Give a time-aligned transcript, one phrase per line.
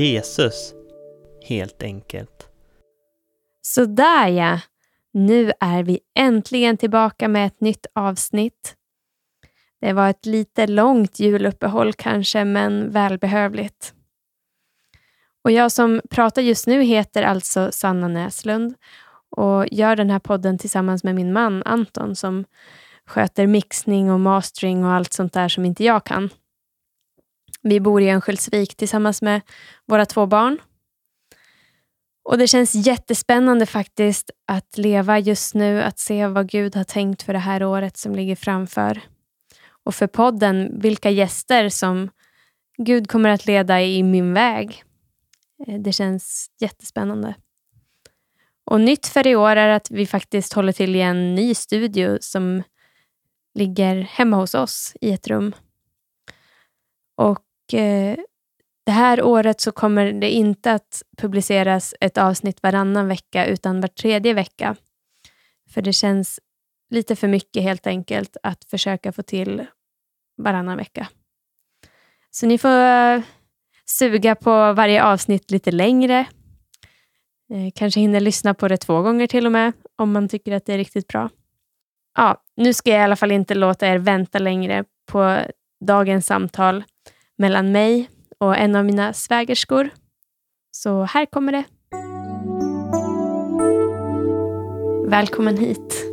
[0.00, 0.74] Jesus,
[1.48, 2.48] helt enkelt.
[3.62, 4.60] Sådär ja.
[5.12, 8.74] Nu är vi äntligen tillbaka med ett nytt avsnitt.
[9.80, 13.94] Det var ett lite långt juluppehåll kanske, men välbehövligt.
[15.44, 18.74] Och jag som pratar just nu heter alltså Sanna Näslund
[19.30, 22.44] och gör den här podden tillsammans med min man Anton som
[23.06, 26.30] sköter mixning och mastering och allt sånt där som inte jag kan.
[27.62, 29.40] Vi bor i Örnsköldsvik tillsammans med
[29.86, 30.58] våra två barn.
[32.22, 37.22] Och Det känns jättespännande faktiskt att leva just nu, att se vad Gud har tänkt
[37.22, 39.00] för det här året som ligger framför.
[39.84, 42.10] Och för podden, vilka gäster som
[42.78, 44.84] Gud kommer att leda i min väg.
[45.66, 47.34] Eh, det känns jättespännande.
[48.64, 52.18] Och nytt för i år är att vi faktiskt håller till i en ny studio
[52.20, 52.62] som
[53.54, 55.54] ligger hemma hos oss i ett rum.
[57.16, 58.16] Och eh,
[58.86, 63.88] det här året så kommer det inte att publiceras ett avsnitt varannan vecka utan var
[63.88, 64.76] tredje vecka.
[65.70, 66.40] För det känns
[66.90, 69.66] lite för mycket helt enkelt att försöka få till
[70.36, 71.08] varannan vecka.
[72.30, 73.22] Så ni får eh,
[73.86, 76.18] suga på varje avsnitt lite längre.
[77.52, 80.66] Eh, kanske hinner lyssna på det två gånger till och med om man tycker att
[80.66, 81.28] det är riktigt bra.
[82.16, 85.38] Ja, nu ska jag i alla fall inte låta er vänta längre på
[85.86, 86.84] dagens samtal
[87.40, 89.90] mellan mig och en av mina svägerskor.
[90.70, 91.64] Så här kommer det.
[95.10, 96.06] Välkommen hit.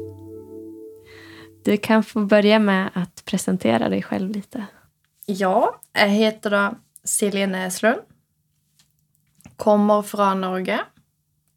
[1.66, 4.66] Du kan få börja med att presentera dig själv lite.
[5.26, 8.02] Ja, jag heter då Silje Näslund.
[9.56, 10.80] Kommer från Norge,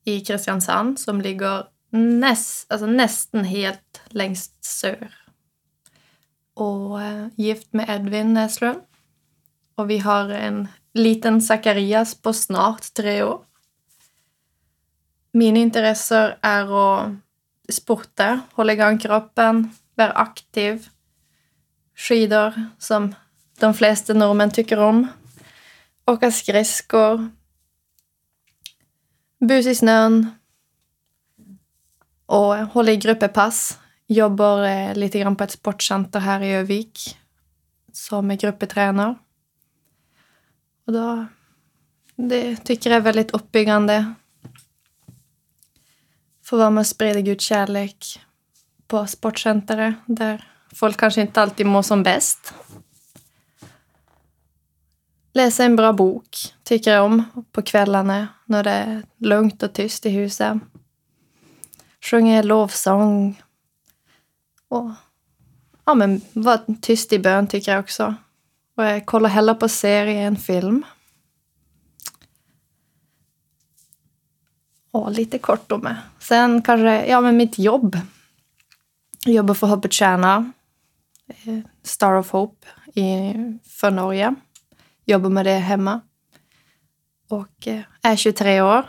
[0.04, 5.14] i Kristiansand som ligger näst, alltså nästan helt längst söder.
[6.54, 8.81] Och eh, gift med Edvin Näslund.
[9.80, 13.41] Och vi har en liten Zacharias på snart tre år.
[15.32, 17.10] Mina intressen är att
[17.68, 20.88] sporta, hålla igång kroppen, vara aktiv,
[21.96, 23.14] skidor som
[23.60, 25.08] de flesta norrmän tycker om,
[26.06, 27.30] åka skridskor,
[29.38, 30.30] bus i snön
[32.26, 33.78] och hålla i gruppepass.
[34.06, 37.19] Jobbar eh, lite grann på ett sportcenter här i Övik
[37.92, 39.14] som är gruppetränare.
[40.90, 41.26] Och då,
[42.16, 44.14] det tycker jag är väldigt uppbyggande.
[46.44, 48.20] Få vara med och sprida Guds kärlek
[48.86, 52.54] på sportcentret där folk kanske inte alltid mår som bäst.
[55.32, 60.06] Läsa en bra bok tycker jag om på kvällarna när det är lugnt och tyst
[60.06, 60.58] i huset.
[62.00, 63.42] Sjunga lovsång.
[64.68, 64.90] Och
[65.84, 68.14] ja, men vara tyst i bön tycker jag också.
[68.80, 70.84] Och jag kollar hellre på serie än film.
[74.91, 75.96] Och lite kort om med.
[76.18, 77.98] Sen kanske, ja men mitt jobb.
[79.24, 80.52] Jag jobbar för Hoppet Stjärna.
[81.26, 84.34] Eh, Star of Hope i, för Norge.
[85.04, 86.00] Jobbar med det hemma.
[87.28, 88.84] Och eh, är 23 år.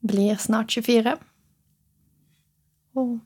[0.00, 1.18] Blir snart 24.
[2.94, 3.18] Och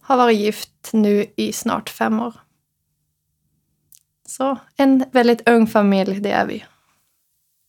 [0.00, 2.34] har varit gift nu i snart fem år.
[4.30, 6.64] Så en väldigt ung familj, det är vi.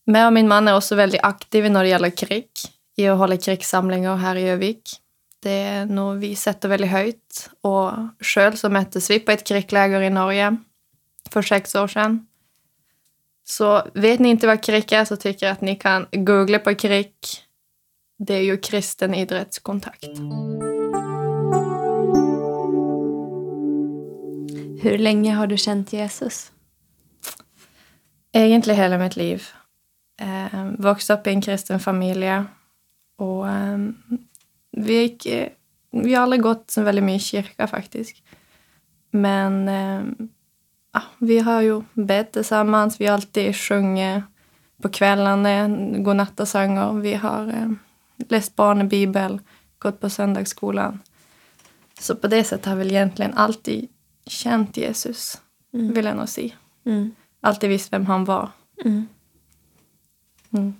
[0.06, 2.48] Men och min man är också väldigt aktiv när det gäller krig,
[2.96, 4.82] i att hålla krigssamlingar här i Övik.
[5.42, 7.50] Det är något vi sätter väldigt högt.
[7.60, 10.56] Och själv så möttes vi på ett krigsläger i Norge
[11.30, 12.26] för sex år sedan.
[13.44, 16.74] Så vet ni inte vad krig är så tycker jag att ni kan googla på
[16.74, 17.14] krig.
[18.18, 20.08] Det är ju kristen idrottskontakt.
[24.82, 26.52] Hur länge har du känt Jesus?
[28.32, 29.42] Egentligen hela mitt liv.
[30.20, 32.26] Eh, växte upp i en kristen familj.
[33.16, 33.78] Och eh,
[34.70, 35.48] vi, gick, eh,
[35.90, 38.16] vi har aldrig gått så väldigt mycket i kyrka faktiskt.
[39.10, 40.26] Men eh,
[40.92, 43.00] ja, vi har ju bett tillsammans.
[43.00, 44.24] Vi har alltid sjungit
[44.82, 45.68] på kvällarna,
[45.98, 46.92] godnattasånger.
[46.92, 47.70] Vi har eh,
[48.28, 49.40] läst barnbibel,
[49.78, 50.98] gått på söndagsskolan.
[52.00, 53.88] Så på det sättet har vi egentligen alltid
[54.26, 55.40] känt Jesus,
[55.74, 55.94] mm.
[55.94, 56.54] vill jag nog säga.
[56.84, 57.14] Mm.
[57.40, 58.50] Alltid visst vem han var.
[58.84, 59.08] Mm.
[60.50, 60.74] mm.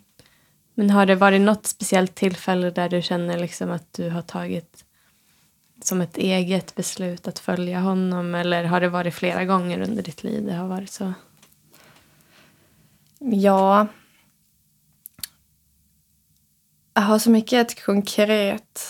[0.74, 4.84] Men har det varit något speciellt tillfälle där du känner liksom att du har tagit
[5.82, 8.34] som ett eget beslut att följa honom?
[8.34, 11.12] Eller har det varit flera gånger under ditt liv det har varit så?
[13.18, 13.86] Ja.
[16.94, 18.80] Jag har så mycket ett konkret...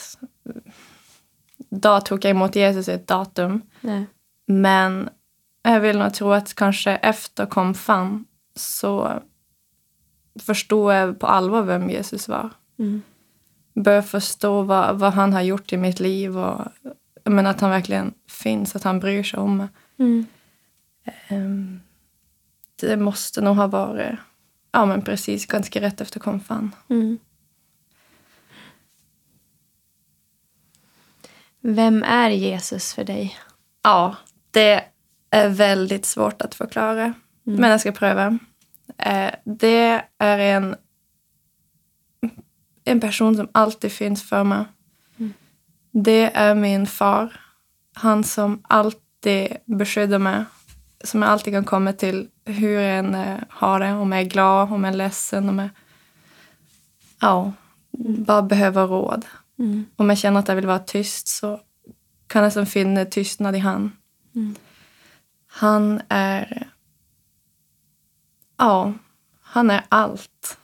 [1.75, 3.63] Då tog jag emot Jesus ett datum.
[3.81, 4.07] Nej.
[4.47, 5.09] Men
[5.63, 9.23] jag vill nog tro att kanske efter kom fram så
[10.41, 12.51] förstå på allvar vem Jesus var.
[12.79, 13.03] Mm.
[13.75, 16.61] Börja förstå vad, vad han har gjort i mitt liv och
[17.25, 19.69] men att han verkligen finns, att han bryr sig om mig.
[19.99, 20.27] Mm.
[21.29, 21.81] Ehm,
[22.81, 24.19] det måste nog ha varit
[24.73, 26.75] ja, men precis ganska rätt efter konfan.
[26.89, 27.19] Mm.
[31.61, 33.37] Vem är Jesus för dig?
[33.83, 34.17] Ja,
[34.53, 34.85] det
[35.31, 37.03] är väldigt svårt att förklara.
[37.03, 37.61] Mm.
[37.61, 38.39] Men jag ska pröva.
[38.99, 40.77] Eh, det är en,
[42.85, 44.65] en person som alltid finns för mig.
[45.19, 45.33] Mm.
[45.91, 47.41] Det är min far.
[47.95, 50.45] Han som alltid beskyddar mig.
[51.05, 53.93] Som jag alltid kan komma till hur jag än eh, har det.
[53.93, 55.49] Om jag är glad, om jag är ledsen.
[55.49, 55.69] Om jag
[57.21, 57.53] ja,
[58.19, 59.25] bara behöver råd.
[59.59, 59.87] Mm.
[59.97, 61.61] Om jag känner att jag vill vara tyst så
[62.27, 63.93] kan jag som finna tystnad i han.
[64.35, 64.55] Mm.
[65.47, 66.69] Han är...
[68.57, 68.93] Ja,
[69.41, 70.59] han är allt.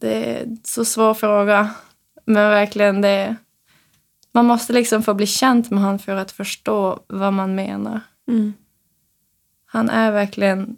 [0.00, 1.74] Det är en så svår fråga.
[2.24, 3.36] Men verkligen, det är,
[4.32, 8.00] man måste liksom få bli känd med honom för att förstå vad man menar.
[8.28, 8.52] Mm.
[9.66, 10.76] Han är verkligen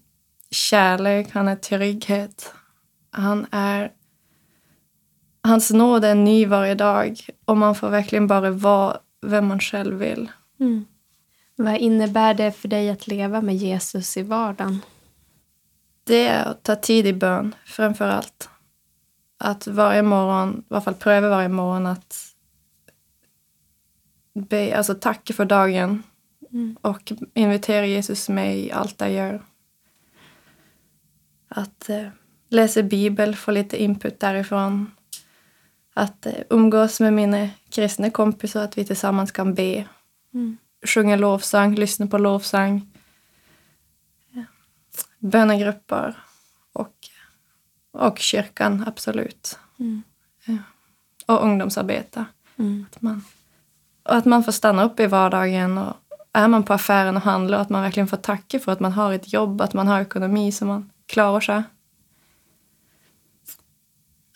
[0.51, 2.55] kärlek, han är trygghet.
[3.11, 3.93] Han är...
[5.43, 9.97] Hans nåd är ny varje dag och man får verkligen bara vara vem man själv
[9.99, 10.31] vill.
[10.61, 10.85] Mm.
[11.61, 14.81] Vad innebär det för dig att leva med Jesus i vardagen?
[16.05, 18.49] Det är att ta tid i bön, framför allt.
[19.39, 22.35] Att varje morgon, i alla fall pröva varje morgon att
[24.35, 26.03] be, alltså tacka för dagen
[26.53, 26.77] Mm.
[26.81, 29.43] och invitera Jesus med i allt jag gör.
[31.49, 32.09] Att eh,
[32.49, 34.91] läsa Bibel, få lite input därifrån.
[35.95, 39.89] Att eh, umgås med mina kristna kompisar, att vi tillsammans kan be.
[40.35, 40.59] Mm.
[40.87, 42.93] Sjunga lovsång, lyssna på lovsång.
[44.31, 44.45] Ja.
[45.19, 46.17] Bönegrupper
[46.73, 46.95] och,
[47.93, 49.59] och kyrkan, absolut.
[49.79, 50.03] Mm.
[51.27, 52.25] Och ungdomsarbete.
[52.57, 52.87] Mm.
[52.91, 53.25] Att man,
[54.03, 55.97] och att man får stanna upp i vardagen och
[56.33, 59.13] är man på affären och handlar att man verkligen får tacka för att man har
[59.13, 61.63] ett jobb, att man har ekonomi så man klarar sig.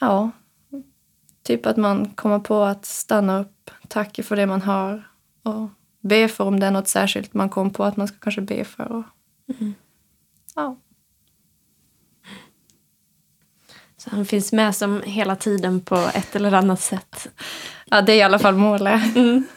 [0.01, 0.31] Ja,
[1.43, 5.09] typ att man kommer på att stanna upp, tacka för det man har
[5.43, 5.69] och
[6.03, 8.65] be för om det är något särskilt man kom på att man ska kanske be
[8.65, 8.93] för.
[8.93, 9.05] Och,
[9.61, 9.75] Mm.
[10.55, 10.77] ja.
[13.97, 17.29] Så han finns med som hela tiden på ett eller annat sätt.
[17.87, 19.17] ja, det är i alla fall målet.
[19.17, 19.45] Mm.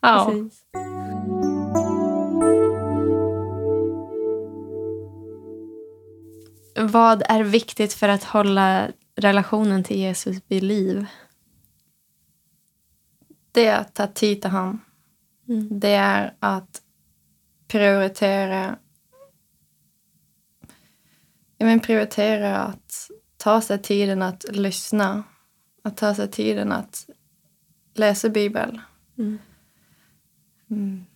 [0.00, 0.30] Ja.
[0.30, 0.62] Precis.
[6.76, 11.06] Vad är viktigt för att hålla relationen till Jesus vid liv?
[13.52, 14.80] Det är att ta tid till honom.
[15.48, 15.80] Mm.
[15.80, 16.82] det är att
[17.68, 18.78] prioritera
[21.62, 25.22] ja, men prioritera att ta sig tiden att lyssna.
[25.82, 27.06] Att ta sig tiden att
[27.94, 28.80] läsa Bibeln.
[29.18, 29.38] Mm.
[30.70, 31.06] Mm.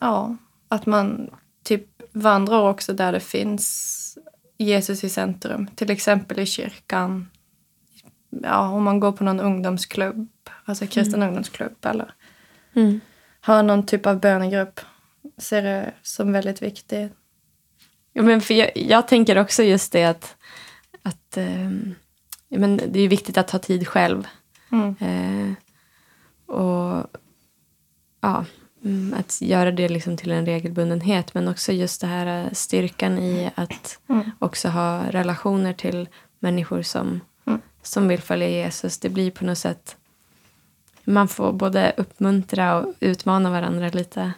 [0.00, 0.36] Ja,
[0.68, 1.30] att man
[1.62, 4.18] typ vandrar också där det finns
[4.58, 5.66] Jesus i centrum.
[5.74, 7.30] Till exempel i kyrkan.
[8.30, 10.28] Ja, om man går på någon ungdomsklubb,
[10.68, 12.14] alltså kristen ungdomsklubb eller
[12.74, 13.00] Mm.
[13.46, 14.80] ha någon typ av bönegrupp.
[15.38, 17.12] Ser det som väldigt viktigt.
[18.12, 20.36] Ja, men för jag, jag tänker också just det att,
[21.02, 21.36] att
[22.48, 24.26] ja, men det är viktigt att ta tid själv.
[24.72, 24.96] Mm.
[25.00, 25.54] Eh,
[26.56, 27.06] och
[28.20, 28.44] ja,
[28.84, 31.34] mm, att göra det liksom till en regelbundenhet.
[31.34, 34.30] Men också just det här eh, styrkan i att Mm.
[34.38, 36.08] också ha relationer till
[36.38, 37.60] människor som, Mm.
[37.82, 38.98] som vill följa Jesus.
[38.98, 39.96] Det blir på något sätt...
[41.08, 44.32] Man får både uppmuntra och utmana varandra lite.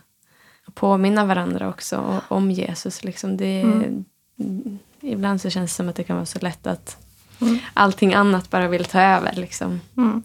[0.75, 3.05] Påminna varandra också om Jesus.
[3.05, 4.79] Liksom det, Mm.
[5.00, 6.97] Ibland så känns det som att det kan vara så lätt att
[7.41, 7.59] Mm.
[7.75, 9.33] allting annat bara vill ta över.
[9.33, 9.81] Liksom.
[9.97, 10.23] Mm.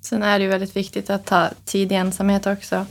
[0.00, 2.86] Sen är det ju väldigt viktigt att ta tid i ensamhet också.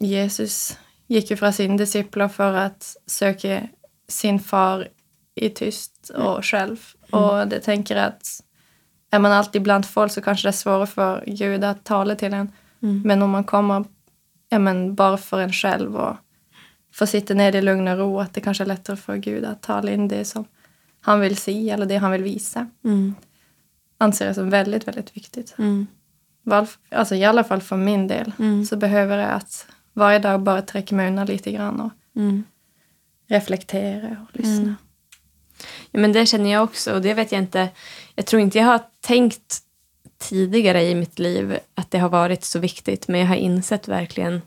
[0.00, 3.68] Jesus gick ju från sin discipler för att söka
[4.08, 4.88] sin far
[5.34, 6.76] i tyst och själv.
[7.10, 8.40] Och det tänker att
[9.12, 12.34] är man alltid bland folk så kanske det är svårare för Gud att tala till
[12.34, 12.52] en.
[12.82, 13.02] Mm.
[13.04, 13.84] Men om man kommer
[14.48, 16.16] ja, men bara för en själv och
[16.94, 19.62] får sitta ner i lugn och ro att det kanske är lättare för Gud att
[19.62, 20.44] tala in det som
[21.00, 22.66] han vill se eller det han vill visa.
[22.84, 23.14] Mm.
[23.98, 25.54] Anser jag som väldigt, väldigt viktigt.
[25.58, 25.86] Mm.
[26.90, 28.64] Alltså i alla fall för min del Mm.
[28.64, 32.44] så behöver jag att varje dag bara träcka mig undan lite grann och Mm.
[33.28, 34.74] reflektera och lyssna.
[35.90, 36.94] Ja, men det känner jag också.
[36.94, 37.68] Och det vet jag inte.
[38.14, 39.58] Jag tror inte jag har tänkt
[40.18, 43.08] tidigare i mitt liv att det har varit så viktigt.
[43.08, 44.42] Men jag har insett verkligen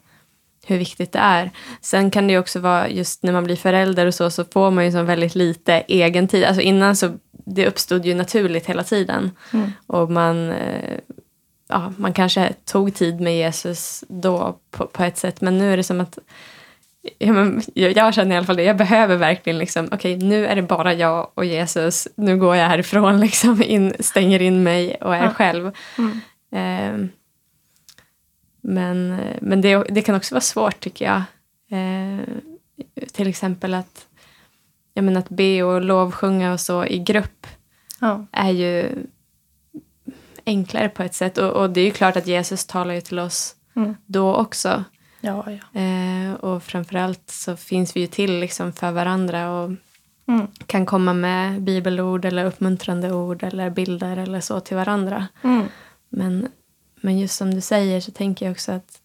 [0.66, 1.52] hur viktigt det är.
[1.82, 4.72] Sen kan det ju också vara just när man blir förälder och så, så får
[4.72, 6.44] man ju så väldigt lite egen tid.
[6.44, 9.32] Alltså innan så det uppstod ju naturligt hela tiden.
[9.54, 9.72] Mm.
[9.88, 11.00] Och man, eh,
[11.68, 15.42] ja, man kanske tog tid med Jesus då på, på ett sätt.
[15.42, 16.18] Men nu är det som att
[17.18, 18.64] Ja, men jag, känner i alla fall det.
[18.64, 22.08] Jag behöver verkligen liksom, okej nu är det bara jag och Jesus.
[22.16, 25.30] Nu går jag härifrån, liksom, in, stänger in mig och är Ja.
[25.34, 25.72] själv.
[25.98, 26.20] Mm.
[26.52, 27.10] Eh,
[28.62, 31.22] men men det, det kan också vara svårt tycker jag.
[31.80, 32.20] Eh,
[33.12, 34.06] till exempel att,
[34.94, 37.48] jag menar, att be och lovsjunga och så i grupp
[38.02, 38.26] Ja.
[38.32, 38.90] är ju
[40.46, 41.38] enklare på ett sätt.
[41.38, 43.96] Och, och det är ju klart att Jesus talar ju till oss Mm.
[44.06, 44.84] då också.
[45.26, 45.80] Ja, ja.
[45.82, 49.72] Eh, och framförallt så finns vi ju till liksom för varandra och
[50.28, 50.48] Mm.
[50.66, 55.28] kan komma med bibelord eller uppmuntrande ord eller bilder eller så till varandra.
[55.44, 55.66] Mm.
[56.10, 56.48] Men,
[57.02, 59.00] men just som du säger så tänker jag också att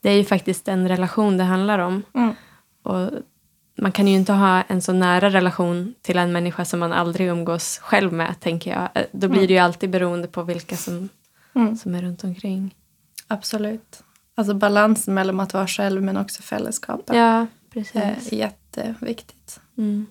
[0.00, 2.02] det är ju faktiskt en relation det handlar om.
[2.14, 2.34] Mm.
[2.82, 3.10] Och
[3.78, 7.28] man kan ju inte ha en så nära relation till en människa som man aldrig
[7.28, 8.88] umgås själv med, tänker jag.
[8.94, 11.08] Eh, Då blir det ju alltid beroende på vilka som,
[11.54, 11.76] Mm.
[11.76, 12.74] som är runt omkring.
[13.28, 14.02] Absolut.
[14.38, 18.32] Alltså balansen mellan att vara själv men också fällskapet Ja, är precis.
[18.32, 19.60] jätteviktigt.
[19.78, 20.06] Mm.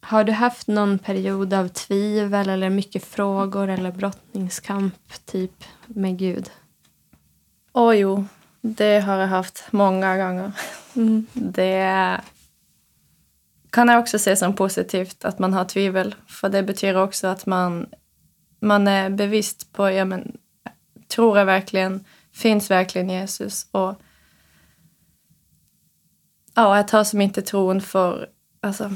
[0.00, 6.50] Har du haft någon period av tvivel eller mycket frågor eller brottningskamp typ med Gud?
[7.72, 8.24] Åh jo,
[8.60, 10.52] det har jag haft många gånger.
[10.96, 11.26] Mm.
[11.32, 12.20] Det
[13.70, 16.14] kan jag också se som positivt att man har tvivel.
[16.26, 17.86] För det betyder också att man,
[18.60, 20.36] man är bevisst på, ja men,
[21.08, 22.04] tror jag verkligen,
[22.38, 23.68] finns verkligen Jesus?
[23.70, 23.94] Och
[26.54, 28.28] ja, jag tar som inte tron för,
[28.60, 28.90] alltså,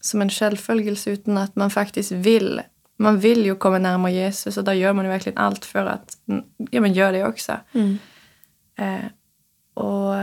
[0.00, 2.62] som en självföljelse utan att man faktiskt vill.
[2.96, 6.18] Man vill ju komma närmare Jesus och då gör man ju verkligen allt för att
[6.70, 7.56] ja, men gör det också.
[7.72, 7.98] Mm.
[8.78, 9.10] Eh,
[9.74, 10.14] och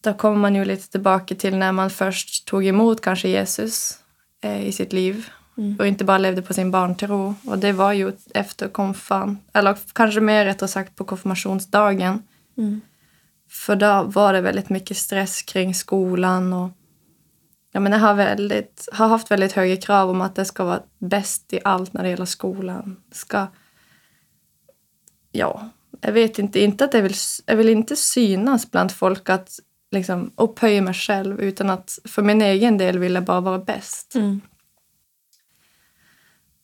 [0.00, 3.98] då kommer man ju lite tillbaka till när man först tog emot kanske Jesus
[4.40, 5.76] eh, i sitt liv Mm.
[5.78, 7.34] och inte bara levde på sin barntro.
[7.44, 12.22] Och det var ju efter konfirmation, eller kanske mer rättare sagt på konfirmationsdagen.
[12.56, 12.80] Mm.
[13.50, 16.70] För då var det väldigt mycket stress kring skolan och
[17.72, 20.82] jag, menar, jag har, väldigt, har haft väldigt höga krav om att det ska vara
[20.98, 22.96] bäst i allt när det gäller skolan.
[23.12, 23.46] Ska...
[25.32, 25.68] Ja,
[26.00, 26.60] jag vet inte.
[26.60, 27.14] inte att jag, vill,
[27.46, 29.60] jag vill inte synas bland folk att
[29.90, 34.14] liksom, upphöja mig själv utan att för min egen del vill jag bara vara bäst.
[34.14, 34.40] Mm.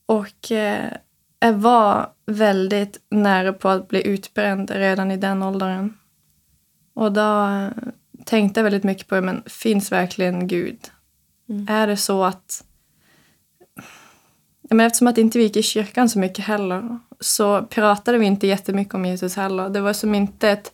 [0.07, 0.93] Och eh,
[1.41, 5.95] jag var väldigt nära på att bli utbränd redan i den åldern.
[6.95, 7.69] Och då eh,
[8.25, 10.79] tänkte jag väldigt mycket på, men finns verkligen Gud?
[11.49, 11.69] Mm.
[11.69, 12.65] Är det så att...
[14.71, 18.47] Men eftersom att inte vi gick i kyrkan så mycket heller så pratade vi inte
[18.47, 19.69] jättemycket om Jesus heller.
[19.69, 20.73] Det var som inte ett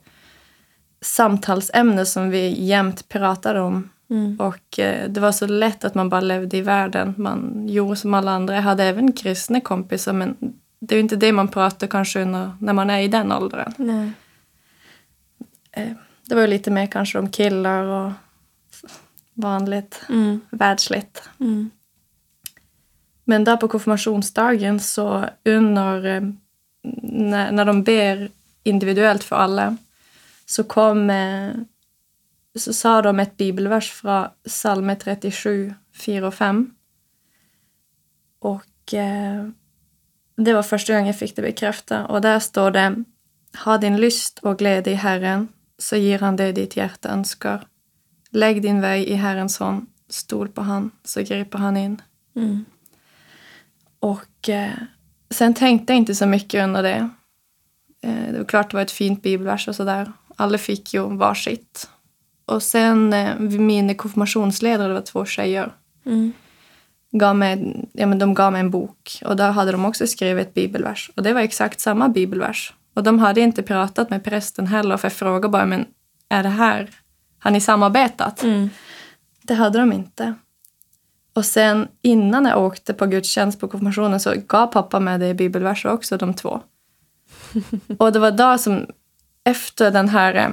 [1.00, 3.90] samtalsämne som vi jämt pratade om.
[4.10, 4.36] Mm.
[4.40, 7.14] Och eh, det var så lätt att man bara levde i världen.
[7.16, 8.54] Man gjorde som alla andra.
[8.54, 10.36] Jag hade även kristna kompisar men
[10.80, 13.72] det är ju inte det man pratar kanske under, när man är i den åldern.
[13.76, 14.12] Nej.
[15.72, 15.92] Eh,
[16.28, 18.12] det var ju lite mer kanske om killar och
[19.34, 20.40] vanligt, Mm.
[20.50, 21.22] världsligt.
[21.40, 21.70] Mm.
[23.24, 26.22] Men där på konfirmationsdagen så under, eh,
[27.02, 28.28] när, när de ber
[28.62, 29.76] individuellt för alla
[30.46, 31.10] så kom,
[32.60, 36.70] så sa de ett bibelvers från psalm 37, 4 och 5.
[38.38, 39.48] Och eh,
[40.36, 42.10] det var första gången jag fick det bekräftat.
[42.10, 43.04] Och där står det
[43.64, 45.48] Ha din lyst och glädje i Herren
[45.78, 47.66] så ger han det ditt hjärta önskar.
[48.30, 52.02] Lägg din väg i Herrens hand, stol på han så griper han in.
[52.36, 52.64] Mm.
[54.00, 54.72] Och eh,
[55.30, 57.10] sen tänkte jag inte så mycket under det.
[58.02, 60.12] Eh, det var klart det var ett fint bibelvers och sådär.
[60.36, 61.88] Alla fick ju varsitt.
[62.50, 65.72] Och sen eh, min konfirmationsledare, det var två tjejer,
[66.06, 66.32] Mm.
[67.10, 69.22] gav mig, ja, men de gav mig en bok.
[69.24, 71.10] Och där hade de också skrivit ett bibelvers.
[71.16, 72.74] Och det var exakt samma bibelvers.
[72.94, 75.84] Och de hade inte pratat med prästen heller, för jag frågade bara, men
[76.28, 76.90] är det här,
[77.38, 78.42] har ni samarbetat?
[78.42, 78.70] Mm.
[79.42, 80.34] Det hade de inte.
[81.34, 85.92] Och sen innan jag åkte på gudstjänst på konfirmationen så gav pappa med det bibelverser
[85.92, 86.60] också, de två.
[87.98, 88.86] Och det var då som
[89.44, 90.48] efter den här eh,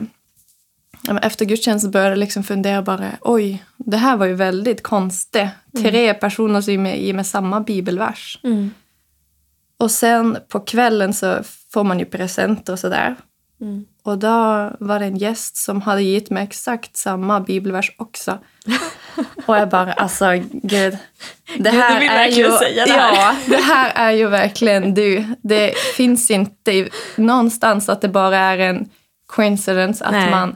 [1.22, 5.48] efter gudstjänsten började jag liksom fundera bara, oj, det här var ju väldigt konstigt.
[5.78, 8.40] Tre personer som ger mig, mig samma bibelvers.
[8.44, 8.72] Mm.
[9.80, 11.40] Och sen på kvällen så
[11.74, 13.16] får man ju presenter och sådär.
[13.62, 13.86] Mm.
[14.04, 18.40] Och då var det en gäst som hade gett mig exakt samma bibelvers också.
[19.46, 20.98] Och jag bara, alltså gud.
[21.58, 23.16] Det Gud, du vill verkligen säga det här.
[23.16, 25.24] Ja, det här är ju verkligen du.
[25.42, 28.90] Det finns inte någonstans att det bara är en
[29.26, 30.32] coincidence att Nej.
[30.32, 30.56] man...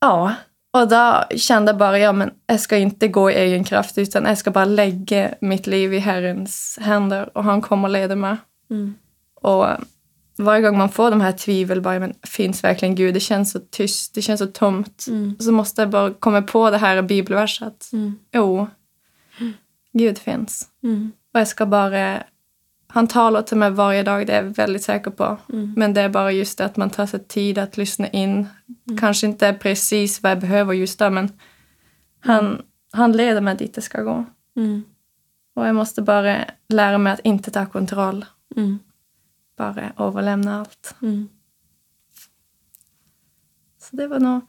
[0.00, 0.34] Ja.
[0.72, 4.24] Och då kände jag bara, ja men jag ska inte gå i egen kraft utan
[4.24, 8.36] jag ska bara lägga mitt liv i Herrens händer och han kommer att leda mig.
[8.70, 8.94] Mm.
[9.34, 9.66] Och
[10.38, 13.14] varje gång man får de här tvivel, bara, men finns verkligen Gud?
[13.14, 15.04] Det känns så tyst, det känns så tomt.
[15.08, 15.36] Mm.
[15.38, 17.90] Så måste jag bara komma på det här bibelverset.
[17.92, 18.18] Mm.
[18.32, 18.68] Jo,
[19.92, 20.68] Gud finns.
[20.82, 21.12] Mm.
[21.34, 22.22] Och jag ska bara...
[22.92, 25.38] Han talar till mig varje dag, det är jag väldigt säker på.
[25.52, 25.74] Mm.
[25.76, 28.48] Men det är bara just det att man tar sig tid att lyssna in.
[28.88, 28.98] Mm.
[28.98, 31.32] Kanske inte precis vad jag behöver just då, men
[32.20, 34.24] han, han leder mig dit det ska gå.
[34.56, 34.82] Mm.
[35.54, 38.24] Och jag måste bara lära mig att inte ta kontroll.
[38.56, 38.78] Mm.
[39.56, 40.94] Bara överlämna allt.
[41.02, 41.28] Mm.
[43.78, 44.40] Så det var nog...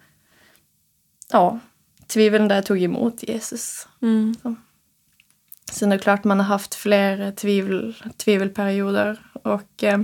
[1.31, 1.59] Ja,
[2.07, 3.87] tvivlen där jag tog emot Jesus.
[4.01, 4.35] Mm.
[5.71, 9.19] Sen är det klart man har haft fler tvivel, tvivelperioder.
[9.43, 9.99] Och eh,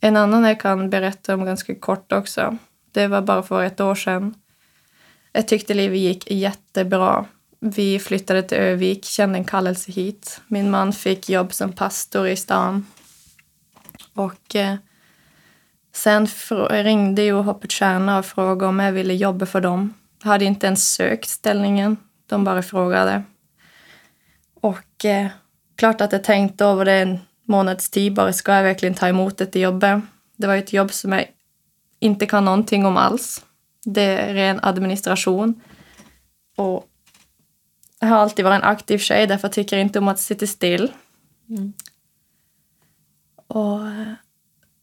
[0.00, 2.56] en annan jag kan berätta om ganska kort också.
[2.92, 4.34] Det var bara för ett år sedan.
[5.32, 7.24] Jag tyckte livet gick jättebra.
[7.60, 10.40] Vi flyttade till Övik, kände en kallelse hit.
[10.46, 12.86] Min man fick jobb som pastor i stan.
[14.14, 14.76] Och eh,
[15.92, 16.26] sen
[16.70, 19.94] ringde ju Hoppet Stjärna och frågade om jag ville jobba för dem.
[20.22, 21.96] Jag hade inte ens sökt ställningen.
[22.26, 23.22] De bara frågade.
[25.04, 25.26] Eh,
[25.76, 28.14] klart att jag tänkte över det en månads tid.
[28.14, 30.00] Bara, ska jag verkligen ta emot det jobbet?
[30.36, 31.24] Det var ett jobb som jag
[32.00, 33.44] inte kan någonting om alls.
[33.84, 35.60] Det är ren administration.
[36.56, 36.86] Och
[38.00, 40.92] jag har alltid varit en aktiv tjej, därför tycker jag inte om att sitta still.
[41.48, 41.72] Mm.
[43.46, 44.12] Och eh,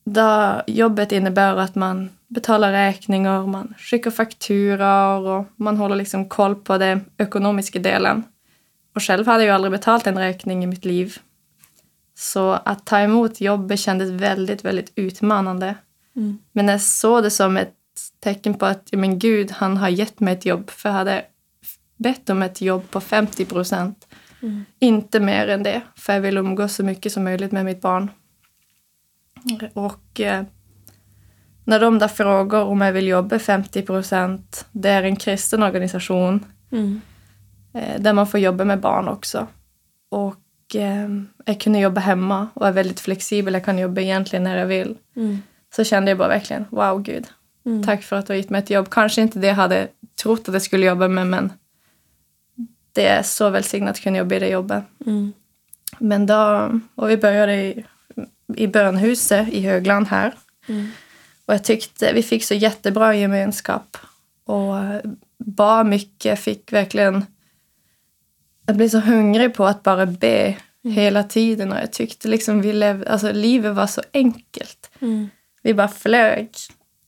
[0.03, 6.55] då jobbet innebär att man betalar räkningar, man skickar fakturor och man håller liksom koll
[6.55, 8.23] på den ekonomiska delen.
[8.95, 11.17] Och själv hade jag aldrig betalt en räkning i mitt liv.
[12.15, 15.75] Så att ta emot jobbet kändes väldigt, väldigt utmanande.
[16.15, 16.37] Mm.
[16.51, 17.75] Men jag såg det som ett
[18.19, 20.69] tecken på att men Gud, han har gett mig ett jobb.
[20.69, 21.25] För jag hade
[21.97, 24.07] bett om ett jobb på 50 procent.
[24.41, 24.65] Mm.
[24.79, 28.11] Inte mer än det, för jag vill umgås så mycket som möjligt med mitt barn.
[29.73, 30.43] Och eh,
[31.63, 36.45] när de där frågar om jag vill jobba 50 procent, det är en kristen organisation
[36.71, 37.01] Mm.
[37.73, 39.47] Eh, där man får jobba med barn också.
[40.09, 41.09] Och eh,
[41.45, 43.53] jag kunde jobba hemma och är väldigt flexibel.
[43.53, 44.97] Jag kan jobba egentligen när jag vill.
[45.15, 45.41] Mm.
[45.75, 47.27] Så kände jag bara verkligen, wow Gud,
[47.65, 47.83] Mm.
[47.83, 48.89] tack för att du har gett mig ett jobb.
[48.89, 49.87] Kanske inte det jag hade
[50.21, 51.51] trott att jag skulle jobba med, men
[52.91, 54.83] det är så välsignat att kunna jobba i det jobbet.
[55.05, 55.33] Mm.
[55.99, 57.85] Men då, och vi började i,
[58.55, 60.33] i bönhuset i Högland här.
[60.67, 60.87] Mm.
[61.45, 63.97] Och jag tyckte vi fick så jättebra gemenskap.
[64.45, 64.75] Och
[65.37, 67.25] bad mycket, fick verkligen...
[68.69, 71.71] Jag blev så hungrig på att bara be hela tiden.
[71.71, 74.91] Och jag tyckte liksom vi levde, alltså livet var så enkelt.
[74.99, 75.29] Mm.
[75.61, 76.49] Vi bara flög.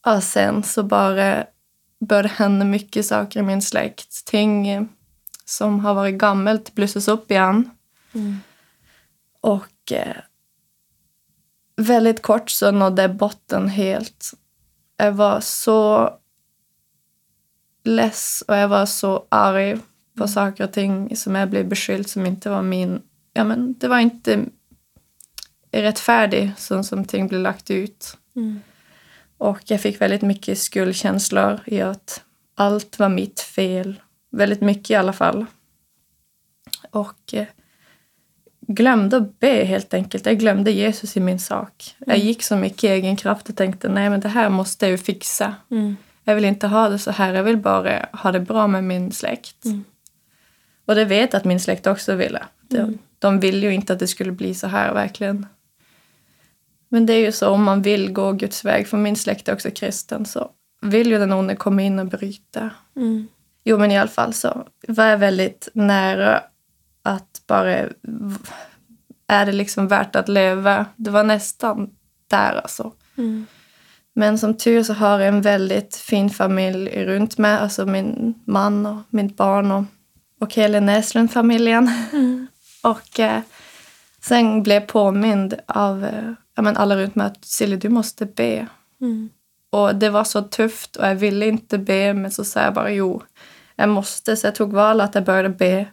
[0.05, 1.45] Och sen så bara
[1.99, 4.25] började hända mycket saker i min släkt.
[4.25, 4.89] Ting
[5.45, 7.69] som har varit gammalt blossas upp igen.
[8.13, 8.39] Mm.
[9.41, 10.17] Och eh,
[11.75, 14.31] väldigt kort så nådde jag botten helt.
[14.97, 16.13] Jag var så
[17.83, 19.79] less och jag var så arg
[20.17, 23.01] på saker och ting som jag blev beskylld som inte var min...
[23.33, 24.45] Ja, men det var inte
[25.71, 28.17] rättfärdigt så som ting blev lagt ut.
[28.35, 28.59] Mm.
[29.37, 32.23] Och jag fick väldigt mycket skuldkänslor i att
[32.55, 34.01] allt var mitt fel.
[34.31, 35.45] Väldigt mycket i alla fall.
[36.91, 37.47] Och eh,
[38.67, 40.25] glömde att be helt enkelt.
[40.25, 41.95] Jag glömde Jesus i min sak.
[41.99, 44.91] Jag gick så mycket i egen kraft och tänkte nej men det här måste jag
[44.91, 45.55] ju fixa.
[45.71, 45.95] Mm.
[46.23, 47.33] Jag vill inte ha det så här.
[47.33, 49.65] Jag vill bara ha det bra med min släkt.
[49.65, 49.83] Mm.
[50.91, 52.43] Och det vet jag att min släkt också ville.
[52.67, 52.97] De, Mm.
[53.19, 55.45] de vill ju inte att det skulle bli så här verkligen.
[56.89, 59.53] Men det är ju så om man vill gå Guds väg, för min släkt är
[59.53, 60.51] också kristen, så
[60.81, 62.69] vill ju den onde komma in och bryta.
[62.95, 63.27] Mm.
[63.63, 66.43] Jo, men i alla fall så var jag väldigt nära
[67.03, 67.75] att bara...
[69.27, 70.85] Är det liksom värt att leva?
[70.95, 71.89] Det var nästan
[72.27, 72.91] där alltså.
[73.17, 73.45] Mm.
[74.13, 77.57] Men som tur så har jag en väldigt fin familj runt mig.
[77.57, 79.83] Alltså min man och mitt barn och,
[80.41, 81.91] och hela Näslund-familjen.
[82.13, 82.47] Mm.
[82.83, 83.41] Och eh,
[84.21, 88.67] sen blev jag påmind av eh, men alla runt mig att Silje, du måste be.
[89.01, 89.29] Mm.
[89.69, 92.91] Och det var så tufft och jag ville inte be men så sa jag bara
[92.91, 93.21] jo,
[93.75, 94.37] jag måste.
[94.37, 95.87] Så jag tog val att jag började be.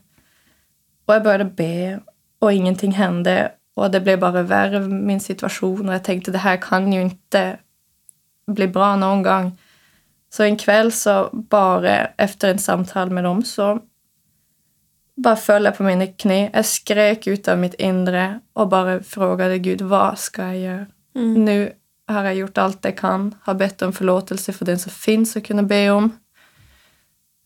[1.07, 2.01] Och jag började be
[2.39, 3.53] och ingenting hände.
[3.75, 7.59] Och det blev bara värre min situation och jag tänkte det här kan ju inte
[8.47, 9.59] bli bra någon gång.
[10.31, 13.81] Så en kväll så bara efter en samtal med dem så
[15.19, 16.51] bara föll jag på mina knä.
[16.53, 20.87] Jag skrek ut av mitt inre och bara frågade Gud vad ska jag göra?
[21.15, 21.45] Mm.
[21.45, 21.73] Nu
[22.07, 25.45] har jag gjort allt jag kan, har bett om förlåtelse för den som finns att
[25.45, 26.19] kunna be om.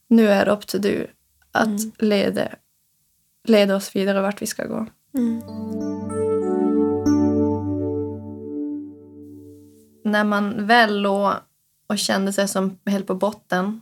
[0.08, 1.06] Nu är det upp till du
[1.52, 1.92] att Mm.
[1.98, 2.48] leda,
[3.44, 4.87] leda oss vidare vart vi ska gå.
[5.14, 5.40] Mm.
[10.04, 11.32] När man väl låg
[11.87, 13.80] och kände sig som helt på botten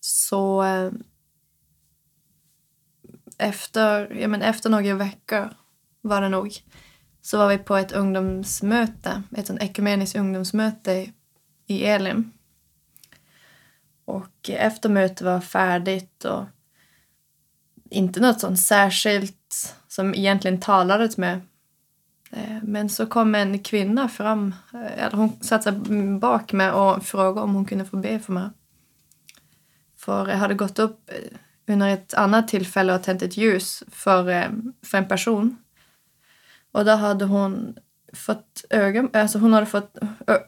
[0.00, 0.90] så eh,
[3.38, 5.50] efter, ja, men efter några veckor
[6.00, 6.52] var det nog
[7.20, 11.06] så var vi på ett ungdomsmöte, ett sånt ekumeniskt ungdomsmöte
[11.66, 12.32] i- Elim.
[14.04, 16.44] Och efter mötet var färdigt och
[17.90, 21.40] inte något sånt särskilt som egentligen talades med
[22.30, 25.72] eh, Men så kom en kvinna fram, eh, eller hon satte sig
[26.18, 28.48] bak mig och frågade om hon kunde få be för mig.
[29.96, 34.28] För jag hade gått upp eh, under ett annat tillfälle och tänt ett ljus för,
[34.28, 34.48] eh,
[34.82, 35.56] för en person.
[36.72, 37.76] Och då hade hon
[38.12, 39.98] fått ögon, alltså hon hade fått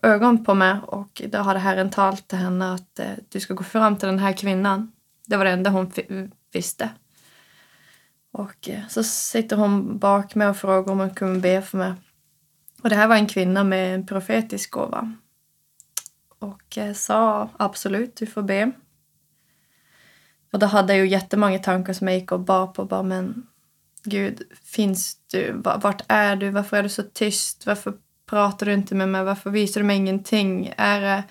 [0.03, 3.65] ögon på mig och då hade Herren talat till henne att eh, du ska gå
[3.65, 4.93] fram till den här kvinnan.
[5.27, 5.93] Det var det enda hon
[6.53, 6.91] visste.
[8.33, 11.93] Och eh, så sitter hon bak mig och frågar om hon kunde be för mig.
[12.83, 15.15] Och det här var en kvinna med en profetisk gåva.
[16.39, 18.73] Och eh, sa absolut, du får be.
[20.53, 22.85] Och då hade jag ju jättemånga tankar som jag gick och bar på.
[22.85, 23.47] Bara, men
[24.05, 25.53] Gud, finns du?
[25.53, 26.51] Vart är du?
[26.51, 27.67] Varför är du så tyst?
[27.67, 27.95] Varför
[28.27, 29.25] pratar du inte med mig?
[29.25, 30.75] Varför visar du mig ingenting?
[30.77, 31.25] Är det,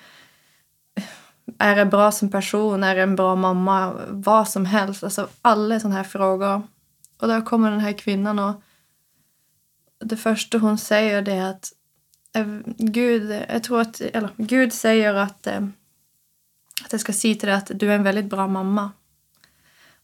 [1.58, 2.84] är det bra som person?
[2.84, 3.94] Är det en bra mamma?
[4.10, 5.04] Vad som helst.
[5.04, 6.62] Alltså alla sådana här frågor.
[7.22, 8.62] Och då kommer den här kvinnan och
[10.00, 11.74] det första hon säger det är att
[12.36, 12.46] eh,
[12.78, 15.64] Gud, jag tror att, eller Gud säger att, eh,
[16.86, 18.92] att jag ska säga till dig att du är en väldigt bra mamma.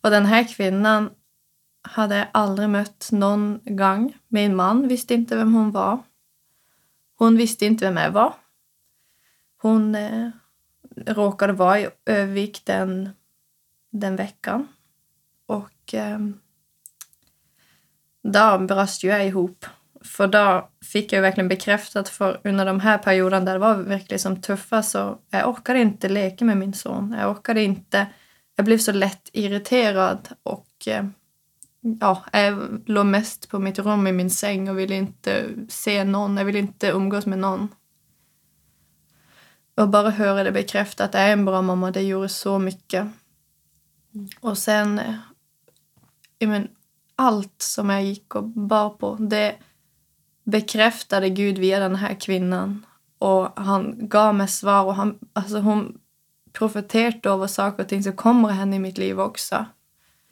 [0.04, 1.10] Och den här kvinnan
[1.82, 4.18] hade jag aldrig mött någon gång.
[4.28, 6.00] Min man visste inte vem hon var.
[7.16, 8.34] Hon visste inte vem jag var.
[9.62, 10.30] Hon eh,
[11.06, 13.10] råkade vara i Övik den,
[13.92, 14.68] den veckan.
[15.46, 16.20] Och eh,
[18.24, 19.66] då brast ju jag ihop.
[20.02, 24.20] För då fick jag verkligen bekräftat för under de här perioderna där det var verkligen
[24.20, 27.16] som tuffa så jag orkade inte leka med min son.
[27.20, 28.08] Jag orkade inte.
[28.56, 31.06] Jag blev så lätt irriterad och eh,
[32.00, 36.38] ja, jag låg mest på mitt rum i min säng och ville inte se någon.
[36.38, 37.68] Jag ville inte umgås med någon.
[39.76, 43.08] Och bara höra det bekräftat att jag är en bra mamma, det gjorde så mycket.
[44.40, 46.68] Och sen, eh, men,
[47.16, 49.56] allt som jag gick och bar på, det
[50.44, 52.86] bekräftade Gud via den här kvinnan.
[53.18, 55.98] Och han gav mig svar och han, alltså hon
[56.54, 59.66] profeterade över saker och ting som kommer att hända i mitt liv också.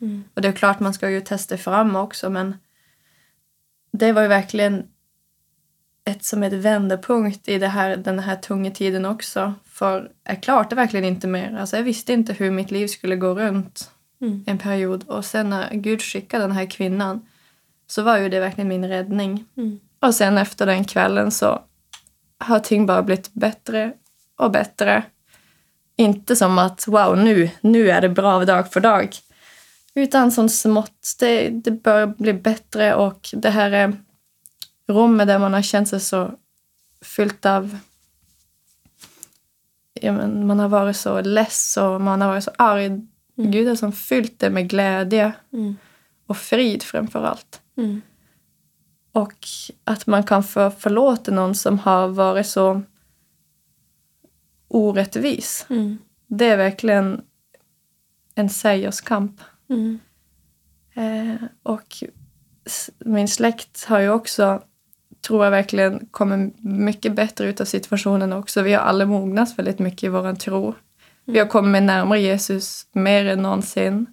[0.01, 0.23] Mm.
[0.33, 2.55] Och det är klart man ska ju testa fram också men
[3.91, 4.83] det var ju verkligen
[6.05, 9.53] ett, som ett vändpunkt i det här, den här tunga tiden också.
[9.65, 11.57] För jag klarade verkligen inte mer.
[11.57, 14.43] Alltså jag visste inte hur mitt liv skulle gå runt Mm.
[14.47, 15.03] en period.
[15.03, 17.27] Och sen när Gud skickade den här kvinnan
[17.87, 19.45] så var ju det verkligen min räddning.
[19.57, 19.79] Mm.
[19.99, 21.61] Och sen efter den kvällen så
[22.37, 23.93] har ting bara blivit bättre
[24.35, 25.03] och bättre.
[25.95, 29.15] Inte som att wow, nu, nu är det bra dag för dag.
[29.93, 31.15] Utan som smått.
[31.19, 33.93] Det, det börjar bli bättre och det här är
[34.87, 36.31] rummet där man har känt sig så
[37.01, 37.77] fyllt av
[39.93, 43.07] ja, men man har varit så less och man har varit så arg.
[43.35, 45.77] Gud har som fyllt det med glädje Mm.
[46.27, 47.61] och frid framför allt.
[47.77, 48.01] Mm.
[49.11, 49.47] Och
[49.83, 52.81] att man kan få förlåta någon som har varit så
[54.71, 55.65] orättvis.
[55.69, 55.97] Mm.
[56.27, 57.21] Det är verkligen
[58.35, 59.41] en segerskamp.
[59.69, 59.99] Mm.
[60.93, 62.03] Eh, och
[62.99, 64.61] min släkt har ju också,
[65.27, 68.61] tror jag verkligen, kommit mycket bättre ut av situationen också.
[68.61, 70.73] Vi har alla mognat väldigt mycket i vår tro.
[71.25, 74.05] Vi har kommit närmare Jesus mer än någonsin.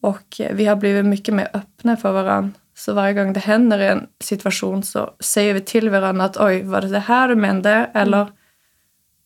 [0.00, 2.50] Och eh, vi har blivit mycket mer öppna för varandra.
[2.76, 6.80] Så varje gång det händer en situation så säger vi till varandra att oj, var
[6.80, 7.90] det det här du menade?
[7.94, 8.32] Eller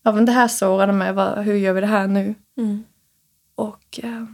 [0.03, 2.35] ja, men det här sårade mig, vad, hur gör vi det här nu?
[2.57, 2.85] Mm.
[3.55, 4.25] Och, eh,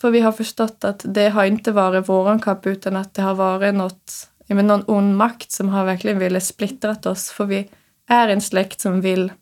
[0.00, 3.34] för vi har förstått att det har inte varit våran kamp utan att det har
[3.34, 7.30] varit något, ja, men någon ond makt som har verkligen velat splittrat oss.
[7.30, 7.70] För vi
[8.06, 9.32] är en släkt som vill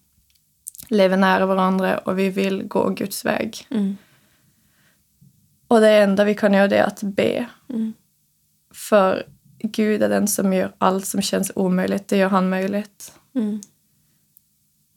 [0.88, 3.66] leva nära varandra och vi vill gå Guds väg.
[3.70, 3.96] Mm.
[5.68, 7.46] Och det enda vi kan göra det är att be.
[7.68, 7.92] Mm.
[8.74, 9.26] För
[9.58, 13.12] Gud är den som gör allt som känns omöjligt, det gör han möjligt.
[13.34, 13.60] Mm.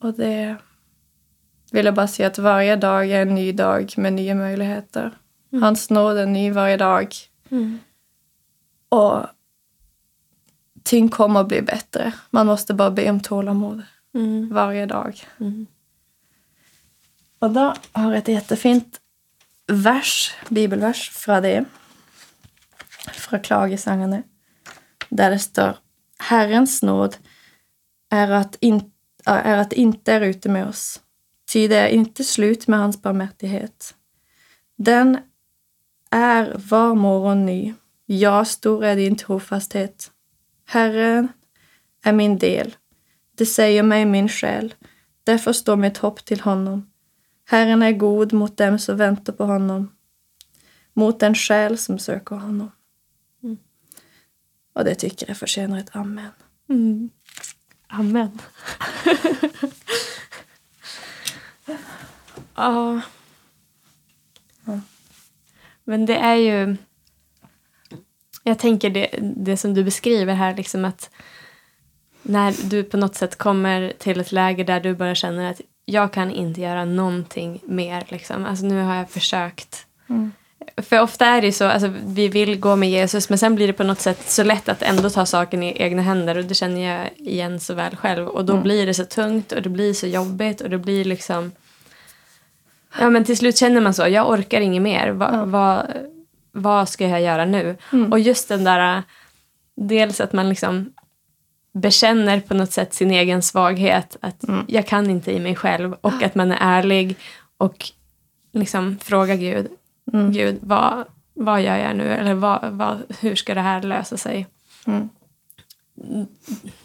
[0.02, 0.58] Och det
[1.72, 5.12] vill jag bara säga att varje dag är en ny dag med nya möjligheter.
[5.62, 7.16] Hans nåd är ny varje dag.
[7.50, 7.80] Mm.
[8.90, 9.26] Och
[10.84, 12.14] ting kommer att bli bättre.
[12.30, 13.84] Man måste bara be om tålamod.
[14.14, 14.54] Mm.
[14.54, 15.24] varje dag.
[15.40, 15.68] Mm.
[17.40, 19.02] Och då har jag ett jättefint
[19.68, 21.66] vers, bibelvers från det.
[23.14, 24.24] Från klagesångerna.
[25.10, 25.78] Där det står
[26.20, 27.18] Herrens nåd
[28.10, 28.91] är att, in,
[29.26, 31.02] är att inte är ute med oss.
[31.52, 33.96] Ty det är inte slut med hans barmhärtighet.
[34.76, 35.18] Den
[36.10, 37.74] är var morgon ny.
[38.06, 40.12] Ja, stor är din trofasthet.
[40.66, 41.28] Herren
[42.04, 42.76] är min del.
[43.38, 44.74] Det säger mig min själ.
[45.24, 46.92] Därför står mitt hopp till honom.
[47.46, 49.92] Herren är god mot dem som väntar på honom,
[50.94, 52.72] mot den själ som söker honom.
[53.44, 53.58] Mm.
[54.74, 56.32] Och det tycker jag förtjänar ett amen.
[56.70, 57.10] Mm.
[57.92, 58.40] Amen.
[62.56, 63.02] ja.
[65.84, 66.78] Men det är ju...
[68.44, 71.10] Jag tänker det, det som du beskriver här, liksom att
[72.22, 76.14] när du på något sätt kommer till ett läge där du bara känner att jag
[76.14, 78.06] kan inte göra någonting mer.
[78.08, 78.46] Liksom.
[78.46, 79.86] Alltså, nu har jag försökt.
[80.10, 80.32] Mm.
[80.82, 83.68] För ofta är det ju så, alltså, vi vill gå med Jesus men sen blir
[83.68, 86.54] det på något sätt så lätt att ändå ta saken i egna händer och det
[86.56, 88.28] känner jag igen så väl själv.
[88.28, 88.64] Och då Mm.
[88.64, 91.52] blir det så tungt och det blir så jobbigt och det blir liksom...
[93.00, 95.10] Ja men till slut känner man så, jag orkar inget mer.
[95.12, 95.46] Va, Ja.
[95.46, 95.86] vad,
[96.52, 97.78] vad ska jag göra nu?
[97.94, 98.12] Mm.
[98.12, 99.04] Och just den där,
[99.76, 100.94] dels att man liksom
[101.74, 104.18] bekänner på något sätt sin egen svaghet.
[104.22, 104.66] Att Mm.
[104.68, 105.94] jag kan inte i mig själv.
[106.02, 107.16] Och att man är ärlig
[107.58, 107.86] och
[108.54, 109.68] liksom frågar Gud,
[110.14, 110.32] Mm.
[110.32, 112.08] Gud vad, vad gör jag nu?
[112.14, 114.48] Eller vad, vad, hur ska det här lösa sig?
[114.86, 115.10] Mm.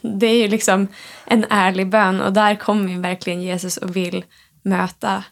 [0.02, 0.88] Det är ju liksom
[1.26, 4.24] en ärlig bön och där kommer ju verkligen Jesus och vill
[4.62, 5.24] möta.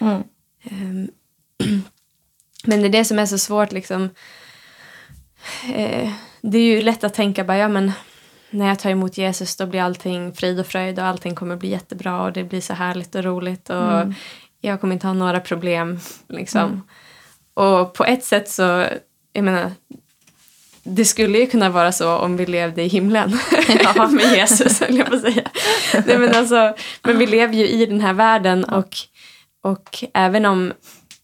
[0.00, 0.22] Mm.
[0.64, 1.08] Ehm,
[2.64, 4.10] Men det är det som är så svårt liksom.
[5.74, 6.10] Eh,
[6.40, 7.92] Det är ju lätt att tänka bara, ja men
[8.50, 11.68] när jag tar emot Jesus då blir allting frid och fröjd och allting kommer bli
[11.68, 14.14] jättebra och det blir så härligt och roligt och Mm.
[14.60, 16.82] jag kommer inte ha några problem liksom.
[17.60, 17.72] Mm.
[17.72, 18.86] Och på ett sätt så,
[19.32, 19.72] jag menar,
[20.82, 23.38] det skulle ju kunna vara så om vi levde i himlen
[23.94, 24.08] Ja.
[24.12, 25.50] med Jesus, höll jag på att säga.
[26.06, 28.96] Nej, men, alltså, men vi lever ju i den här världen och,
[29.62, 30.72] och även om,